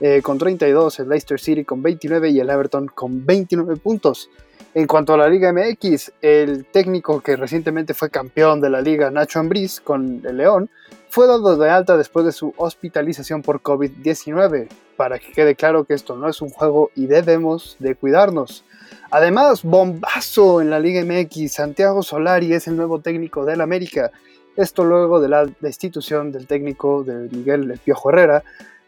eh, 0.00 0.22
con 0.22 0.38
32, 0.38 1.00
el 1.00 1.08
Leicester 1.08 1.40
City 1.40 1.64
con 1.64 1.82
29 1.82 2.30
y 2.30 2.40
el 2.40 2.50
Everton 2.50 2.86
con 2.88 3.24
29 3.24 3.76
puntos. 3.76 4.30
En 4.72 4.86
cuanto 4.86 5.14
a 5.14 5.16
la 5.16 5.28
Liga 5.28 5.52
MX, 5.52 6.12
el 6.22 6.66
técnico 6.66 7.20
que 7.20 7.36
recientemente 7.36 7.92
fue 7.92 8.08
campeón 8.08 8.60
de 8.60 8.70
la 8.70 8.80
liga, 8.80 9.10
Nacho 9.10 9.40
Ambriz, 9.40 9.80
con 9.80 10.22
el 10.24 10.36
León, 10.36 10.70
fue 11.10 11.26
dado 11.26 11.56
de 11.56 11.68
alta 11.68 11.96
después 11.96 12.24
de 12.24 12.32
su 12.32 12.54
hospitalización 12.56 13.42
por 13.42 13.60
COVID-19, 13.60 14.68
para 14.96 15.18
que 15.18 15.32
quede 15.32 15.56
claro 15.56 15.84
que 15.84 15.94
esto 15.94 16.14
no 16.14 16.28
es 16.28 16.40
un 16.40 16.50
juego 16.50 16.90
y 16.94 17.06
debemos 17.06 17.76
de 17.80 17.96
cuidarnos. 17.96 18.64
Además, 19.10 19.64
bombazo 19.64 20.60
en 20.60 20.70
la 20.70 20.78
Liga 20.78 21.04
MX, 21.04 21.52
Santiago 21.52 22.04
Solari 22.04 22.52
es 22.52 22.68
el 22.68 22.76
nuevo 22.76 23.00
técnico 23.00 23.44
del 23.44 23.60
América. 23.60 24.12
Esto 24.56 24.84
luego 24.84 25.20
de 25.20 25.28
la 25.28 25.46
destitución 25.60 26.30
del 26.30 26.46
técnico 26.46 27.02
de 27.02 27.28
Miguel 27.36 27.68
El 27.70 27.78
Piojo 27.78 28.10
Herrera, 28.10 28.44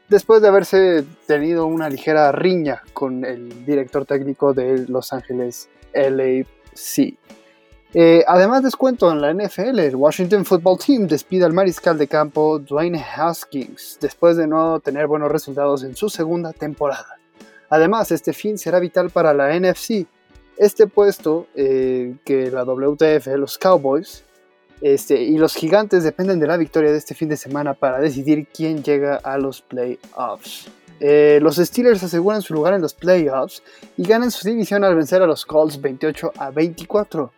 después 0.08 0.42
de 0.42 0.48
haberse 0.48 1.04
tenido 1.26 1.66
una 1.66 1.88
ligera 1.88 2.30
riña 2.30 2.82
con 2.92 3.24
el 3.24 3.66
director 3.66 4.04
técnico 4.04 4.54
de 4.54 4.86
Los 4.86 5.12
Ángeles 5.12 5.68
LAC. 5.92 6.46
Eh, 7.94 8.24
además, 8.26 8.62
descuento 8.62 9.12
en 9.12 9.20
la 9.20 9.34
NFL, 9.34 9.78
el 9.78 9.96
Washington 9.96 10.46
Football 10.46 10.78
Team 10.78 11.06
despide 11.06 11.44
al 11.44 11.52
mariscal 11.52 11.98
de 11.98 12.08
campo 12.08 12.58
Dwayne 12.58 12.98
Haskins 12.98 13.98
después 14.00 14.36
de 14.38 14.46
no 14.46 14.80
tener 14.80 15.06
buenos 15.06 15.30
resultados 15.30 15.84
en 15.84 15.94
su 15.94 16.08
segunda 16.08 16.52
temporada. 16.52 17.18
Además, 17.68 18.10
este 18.10 18.32
fin 18.32 18.56
será 18.56 18.78
vital 18.80 19.10
para 19.10 19.34
la 19.34 19.58
NFC. 19.58 20.06
Este 20.56 20.86
puesto 20.86 21.48
eh, 21.54 22.14
que 22.24 22.50
la 22.50 22.64
WTF, 22.64 23.26
los 23.36 23.58
Cowboys 23.58 24.24
este, 24.80 25.22
y 25.22 25.38
los 25.38 25.54
Gigantes 25.54 26.02
dependen 26.02 26.40
de 26.40 26.46
la 26.46 26.56
victoria 26.56 26.90
de 26.90 26.98
este 26.98 27.14
fin 27.14 27.28
de 27.28 27.36
semana 27.36 27.74
para 27.74 28.00
decidir 28.00 28.48
quién 28.52 28.82
llega 28.82 29.16
a 29.16 29.38
los 29.38 29.60
playoffs. 29.62 30.68
Eh, 30.98 31.40
los 31.42 31.56
Steelers 31.56 32.02
aseguran 32.02 32.42
su 32.42 32.54
lugar 32.54 32.74
en 32.74 32.80
los 32.80 32.94
playoffs 32.94 33.62
y 33.96 34.04
ganan 34.04 34.30
su 34.30 34.46
división 34.46 34.84
al 34.84 34.94
vencer 34.94 35.20
a 35.20 35.26
los 35.26 35.44
Colts 35.44 35.80
28 35.80 36.32
a 36.36 36.50
24. 36.50 37.32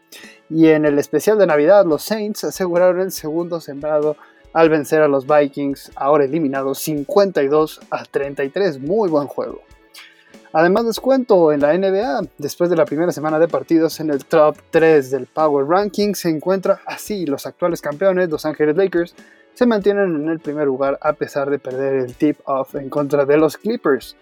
Y 0.50 0.68
en 0.68 0.84
el 0.84 0.98
especial 0.98 1.38
de 1.38 1.46
Navidad, 1.46 1.84
los 1.84 2.02
Saints 2.02 2.44
aseguraron 2.44 3.00
el 3.00 3.12
segundo 3.12 3.60
sembrado 3.60 4.16
al 4.52 4.68
vencer 4.68 5.02
a 5.02 5.08
los 5.08 5.26
Vikings, 5.26 5.92
ahora 5.96 6.24
eliminados 6.24 6.78
52 6.78 7.80
a 7.90 8.04
33. 8.04 8.80
Muy 8.80 9.08
buen 9.08 9.26
juego. 9.26 9.62
Además 10.56 10.84
les 10.84 11.00
cuento, 11.00 11.50
en 11.52 11.60
la 11.60 11.76
NBA, 11.76 12.28
después 12.38 12.70
de 12.70 12.76
la 12.76 12.84
primera 12.84 13.10
semana 13.10 13.40
de 13.40 13.48
partidos 13.48 13.98
en 13.98 14.10
el 14.10 14.24
top 14.24 14.56
3 14.70 15.10
del 15.10 15.26
Power 15.26 15.66
Ranking, 15.66 16.14
se 16.14 16.30
encuentra 16.30 16.80
así 16.86 17.26
los 17.26 17.44
actuales 17.44 17.80
campeones, 17.80 18.30
Los 18.30 18.46
Ángeles 18.46 18.76
Lakers, 18.76 19.16
se 19.54 19.66
mantienen 19.66 20.14
en 20.14 20.28
el 20.28 20.38
primer 20.38 20.66
lugar 20.66 20.96
a 21.02 21.12
pesar 21.14 21.50
de 21.50 21.58
perder 21.58 21.94
el 21.94 22.14
tip-off 22.14 22.76
en 22.76 22.88
contra 22.88 23.24
de 23.24 23.36
los 23.36 23.56
Clippers. 23.56 24.16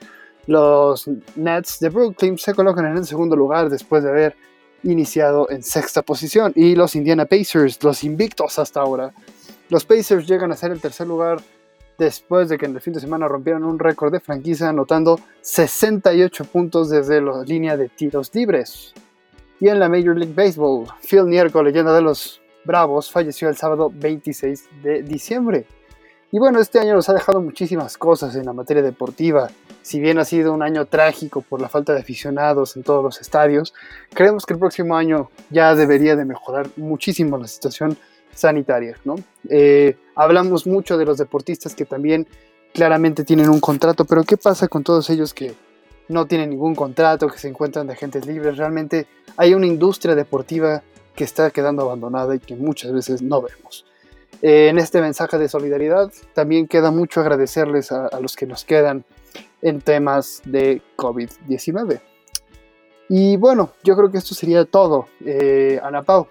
Los 0.47 1.07
Nets 1.37 1.79
de 1.81 1.91
Brooklyn 1.91 2.39
se 2.39 2.55
colocan 2.55 2.87
en 2.87 2.97
el 2.97 3.05
segundo 3.05 3.37
lugar 3.37 3.69
después 3.69 4.03
de 4.03 4.09
haber 4.09 4.37
iniciado 4.83 5.49
en 5.51 5.63
sexta 5.63 6.03
posición. 6.03 6.53
Y 6.55 6.75
los 6.75 6.95
Indiana 6.97 7.27
Pacers, 7.27 7.83
los 7.83 8.05
invictos 8.05 8.59
hasta 8.59 8.81
ahora. 8.81 9.13
Los 9.69 9.85
Pacers 9.85 10.27
llegan 10.27 10.53
a 10.53 10.57
ser 10.57 10.71
el 10.71 10.81
tercer 10.81 11.07
lugar 11.07 11.41
después 11.99 12.49
de 12.49 12.59
que 12.59 12.67
en 12.67 12.75
el 12.75 12.81
fin 12.81 12.93
de 12.93 13.01
semana 13.01 13.29
rompieron 13.29 13.65
un 13.65 13.79
récord 13.79 14.13
de 14.13 14.21
franquicia 14.21 14.69
anotando 14.69 15.21
68 15.43 16.45
puntos 16.47 16.91
desde 16.91 17.21
la 17.21 17.43
línea 17.43 17.77
de 17.77 17.89
tiros 17.89 18.35
libres. 18.35 18.93
Y 19.61 19.69
en 19.69 19.79
la 19.79 19.89
Major 19.89 20.17
League 20.17 20.35
Baseball, 20.35 20.87
Phil 21.09 21.27
Nierko, 21.27 21.63
leyenda 21.63 21.95
de 21.95 22.03
los 22.03 22.41
Bravos, 22.65 23.11
falleció 23.11 23.49
el 23.49 23.57
sábado 23.57 23.93
26 23.95 24.69
de 24.83 25.03
diciembre. 25.03 25.67
Y 26.35 26.39
bueno, 26.39 26.61
este 26.61 26.79
año 26.79 26.95
nos 26.95 27.11
ha 27.11 27.13
dejado 27.13 27.43
muchísimas 27.43 27.99
cosas 27.99 28.35
en 28.37 28.47
la 28.47 28.55
materia 28.55 28.83
deportiva. 28.83 29.51
Si 29.83 30.01
bien 30.01 30.19
ha 30.19 30.25
sido 30.25 30.55
un 30.55 30.63
año 30.63 30.87
trágico 30.87 31.43
por 31.43 31.61
la 31.61 31.69
falta 31.69 31.93
de 31.93 32.01
aficionados 32.01 32.75
en 32.75 32.85
todos 32.85 33.05
los 33.05 33.21
estadios, 33.21 33.75
creemos 34.15 34.47
que 34.47 34.55
el 34.55 34.59
próximo 34.59 34.97
año 34.97 35.29
ya 35.51 35.75
debería 35.75 36.17
de 36.17 36.25
mejorar 36.25 36.71
muchísimo 36.77 37.37
la 37.37 37.47
situación 37.47 37.99
sanitaria. 38.35 38.97
¿no? 39.05 39.17
Eh, 39.51 39.99
hablamos 40.15 40.67
mucho 40.67 40.97
de 40.97 41.05
los 41.05 41.19
deportistas 41.19 41.75
que 41.75 41.85
también 41.85 42.27
claramente 42.73 43.25
tienen 43.25 43.51
un 43.51 43.61
contrato, 43.61 44.07
pero 44.07 44.23
¿qué 44.25 44.39
pasa 44.39 44.69
con 44.69 44.83
todos 44.85 45.11
ellos 45.11 45.35
que 45.35 45.55
no 46.09 46.25
tienen 46.25 46.49
ningún 46.49 46.75
contrato, 46.75 47.29
que 47.29 47.37
se 47.37 47.49
encuentran 47.49 47.87
de 47.87 47.93
agentes 47.93 48.25
libres? 48.25 48.57
Realmente 48.57 49.07
hay 49.37 49.53
una 49.53 49.67
industria 49.67 50.15
deportiva 50.15 50.83
que 51.15 51.25
está 51.25 51.51
quedando 51.51 51.83
abandonada 51.83 52.35
y 52.35 52.39
que 52.39 52.57
muchas 52.57 52.91
veces 52.91 53.21
no 53.21 53.43
vemos. 53.43 53.85
Eh, 54.43 54.69
en 54.69 54.79
este 54.79 55.01
mensaje 55.01 55.39
de 55.39 55.49
solidaridad. 55.49 56.13
También 56.35 56.67
queda 56.67 56.91
mucho 56.91 57.21
agradecerles 57.21 57.93
a, 57.93 58.19
los 58.21 58.35
que 58.35 58.45
nos 58.45 58.65
quedan 58.65 59.05
en 59.63 59.81
temas 59.81 60.43
de 60.45 60.83
COVID-19. 60.97 62.01
Y 63.09 63.37
bueno, 63.37 63.73
yo 63.85 63.97
creo 63.97 64.11
que 64.11 64.19
esto 64.19 64.35
sería 64.35 64.65
todo. 64.65 65.07
Eh, 65.25 65.81
Ana 65.83 66.03
Pau. 66.03 66.27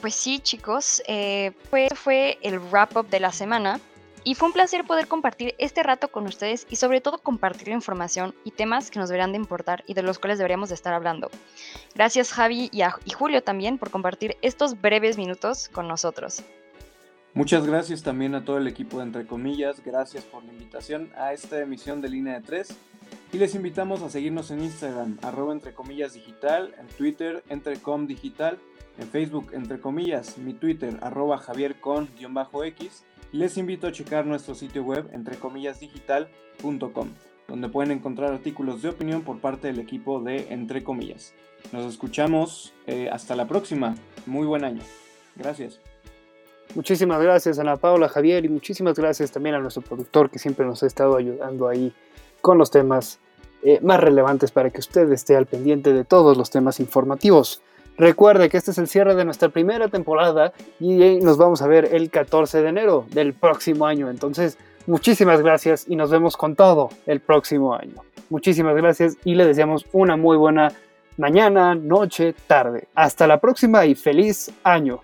Pues 0.00 0.14
sí, 0.14 0.38
chicos, 0.38 1.02
eh, 1.08 1.50
fue, 1.68 1.88
fue 1.94 2.38
el 2.42 2.60
wrap-up 2.60 3.08
de 3.08 3.18
la 3.18 3.32
semana. 3.32 3.80
Y 4.24 4.36
fue 4.36 4.46
un 4.46 4.52
placer 4.52 4.84
poder 4.84 5.08
compartir 5.08 5.56
este 5.58 5.82
rato 5.82 6.06
con 6.12 6.26
ustedes 6.26 6.64
y 6.70 6.76
sobre 6.76 7.00
todo 7.00 7.18
compartir 7.18 7.70
información 7.70 8.36
y 8.44 8.52
temas 8.52 8.92
que 8.92 9.00
nos 9.00 9.08
deberían 9.08 9.32
de 9.32 9.38
importar 9.38 9.82
y 9.88 9.94
de 9.94 10.02
los 10.02 10.20
cuales 10.20 10.38
deberíamos 10.38 10.68
de 10.68 10.76
estar 10.76 10.94
hablando. 10.94 11.28
Gracias 11.96 12.32
Javi 12.32 12.70
y, 12.70 12.82
y 12.82 13.10
Julio 13.10 13.42
también 13.42 13.78
por 13.78 13.90
compartir 13.90 14.36
estos 14.40 14.80
breves 14.80 15.18
minutos 15.18 15.68
con 15.70 15.88
nosotros. 15.88 16.44
Muchas 17.34 17.66
gracias 17.66 18.02
también 18.02 18.34
a 18.34 18.44
todo 18.44 18.58
el 18.58 18.66
equipo 18.66 18.98
de 18.98 19.04
Entre 19.04 19.26
Comillas, 19.26 19.82
gracias 19.82 20.24
por 20.24 20.44
la 20.44 20.52
invitación 20.52 21.10
a 21.16 21.32
esta 21.32 21.60
emisión 21.60 22.02
de 22.02 22.10
Línea 22.10 22.34
de 22.34 22.42
Tres 22.42 22.76
y 23.32 23.38
les 23.38 23.54
invitamos 23.54 24.02
a 24.02 24.10
seguirnos 24.10 24.50
en 24.50 24.62
Instagram, 24.62 25.18
arroba 25.22 25.54
Entre 25.54 25.72
Comillas 25.72 26.12
Digital, 26.12 26.74
en 26.78 26.86
Twitter, 26.88 27.42
Entrecom 27.48 28.06
Digital, 28.06 28.58
en 28.98 29.08
Facebook, 29.08 29.52
Entre 29.54 29.80
Comillas, 29.80 30.36
mi 30.36 30.52
Twitter, 30.52 30.98
arroba 31.00 31.38
Javier 31.38 31.80
Con-X 31.80 33.04
les 33.32 33.56
invito 33.56 33.86
a 33.86 33.92
checar 33.92 34.26
nuestro 34.26 34.54
sitio 34.54 34.82
web 34.84 35.08
entrecomillasdigital.com, 35.12 37.08
donde 37.48 37.68
pueden 37.70 37.92
encontrar 37.92 38.30
artículos 38.30 38.82
de 38.82 38.90
opinión 38.90 39.22
por 39.22 39.40
parte 39.40 39.68
del 39.68 39.78
equipo 39.80 40.20
de 40.20 40.52
Entre 40.52 40.84
Comillas. 40.84 41.32
Nos 41.72 41.86
escuchamos 41.86 42.74
eh, 42.86 43.08
hasta 43.10 43.34
la 43.34 43.48
próxima. 43.48 43.94
Muy 44.26 44.46
buen 44.46 44.64
año. 44.64 44.82
Gracias. 45.34 45.80
Muchísimas 46.74 47.20
gracias 47.20 47.58
Ana 47.58 47.76
Paula, 47.76 48.08
Javier 48.08 48.44
y 48.44 48.48
muchísimas 48.48 48.98
gracias 48.98 49.30
también 49.30 49.54
a 49.54 49.58
nuestro 49.58 49.82
productor 49.82 50.30
que 50.30 50.38
siempre 50.38 50.64
nos 50.64 50.82
ha 50.82 50.86
estado 50.86 51.16
ayudando 51.16 51.68
ahí 51.68 51.92
con 52.40 52.56
los 52.56 52.70
temas 52.70 53.20
eh, 53.62 53.78
más 53.82 54.00
relevantes 54.00 54.50
para 54.50 54.70
que 54.70 54.80
usted 54.80 55.10
esté 55.12 55.36
al 55.36 55.46
pendiente 55.46 55.92
de 55.92 56.04
todos 56.04 56.36
los 56.36 56.50
temas 56.50 56.80
informativos. 56.80 57.62
Recuerde 57.98 58.48
que 58.48 58.56
este 58.56 58.70
es 58.70 58.78
el 58.78 58.88
cierre 58.88 59.14
de 59.14 59.24
nuestra 59.24 59.50
primera 59.50 59.88
temporada 59.88 60.52
y 60.80 61.20
nos 61.20 61.36
vamos 61.36 61.60
a 61.60 61.66
ver 61.66 61.94
el 61.94 62.10
14 62.10 62.62
de 62.62 62.68
enero 62.68 63.04
del 63.10 63.34
próximo 63.34 63.86
año. 63.86 64.08
Entonces, 64.08 64.56
muchísimas 64.86 65.42
gracias 65.42 65.84
y 65.86 65.96
nos 65.96 66.10
vemos 66.10 66.36
con 66.36 66.56
todo 66.56 66.88
el 67.06 67.20
próximo 67.20 67.74
año. 67.74 67.96
Muchísimas 68.30 68.74
gracias 68.74 69.18
y 69.24 69.34
le 69.34 69.46
deseamos 69.46 69.86
una 69.92 70.16
muy 70.16 70.38
buena 70.38 70.72
mañana, 71.18 71.74
noche, 71.74 72.34
tarde. 72.46 72.88
Hasta 72.94 73.26
la 73.26 73.38
próxima 73.38 73.84
y 73.84 73.94
feliz 73.94 74.50
año. 74.64 75.02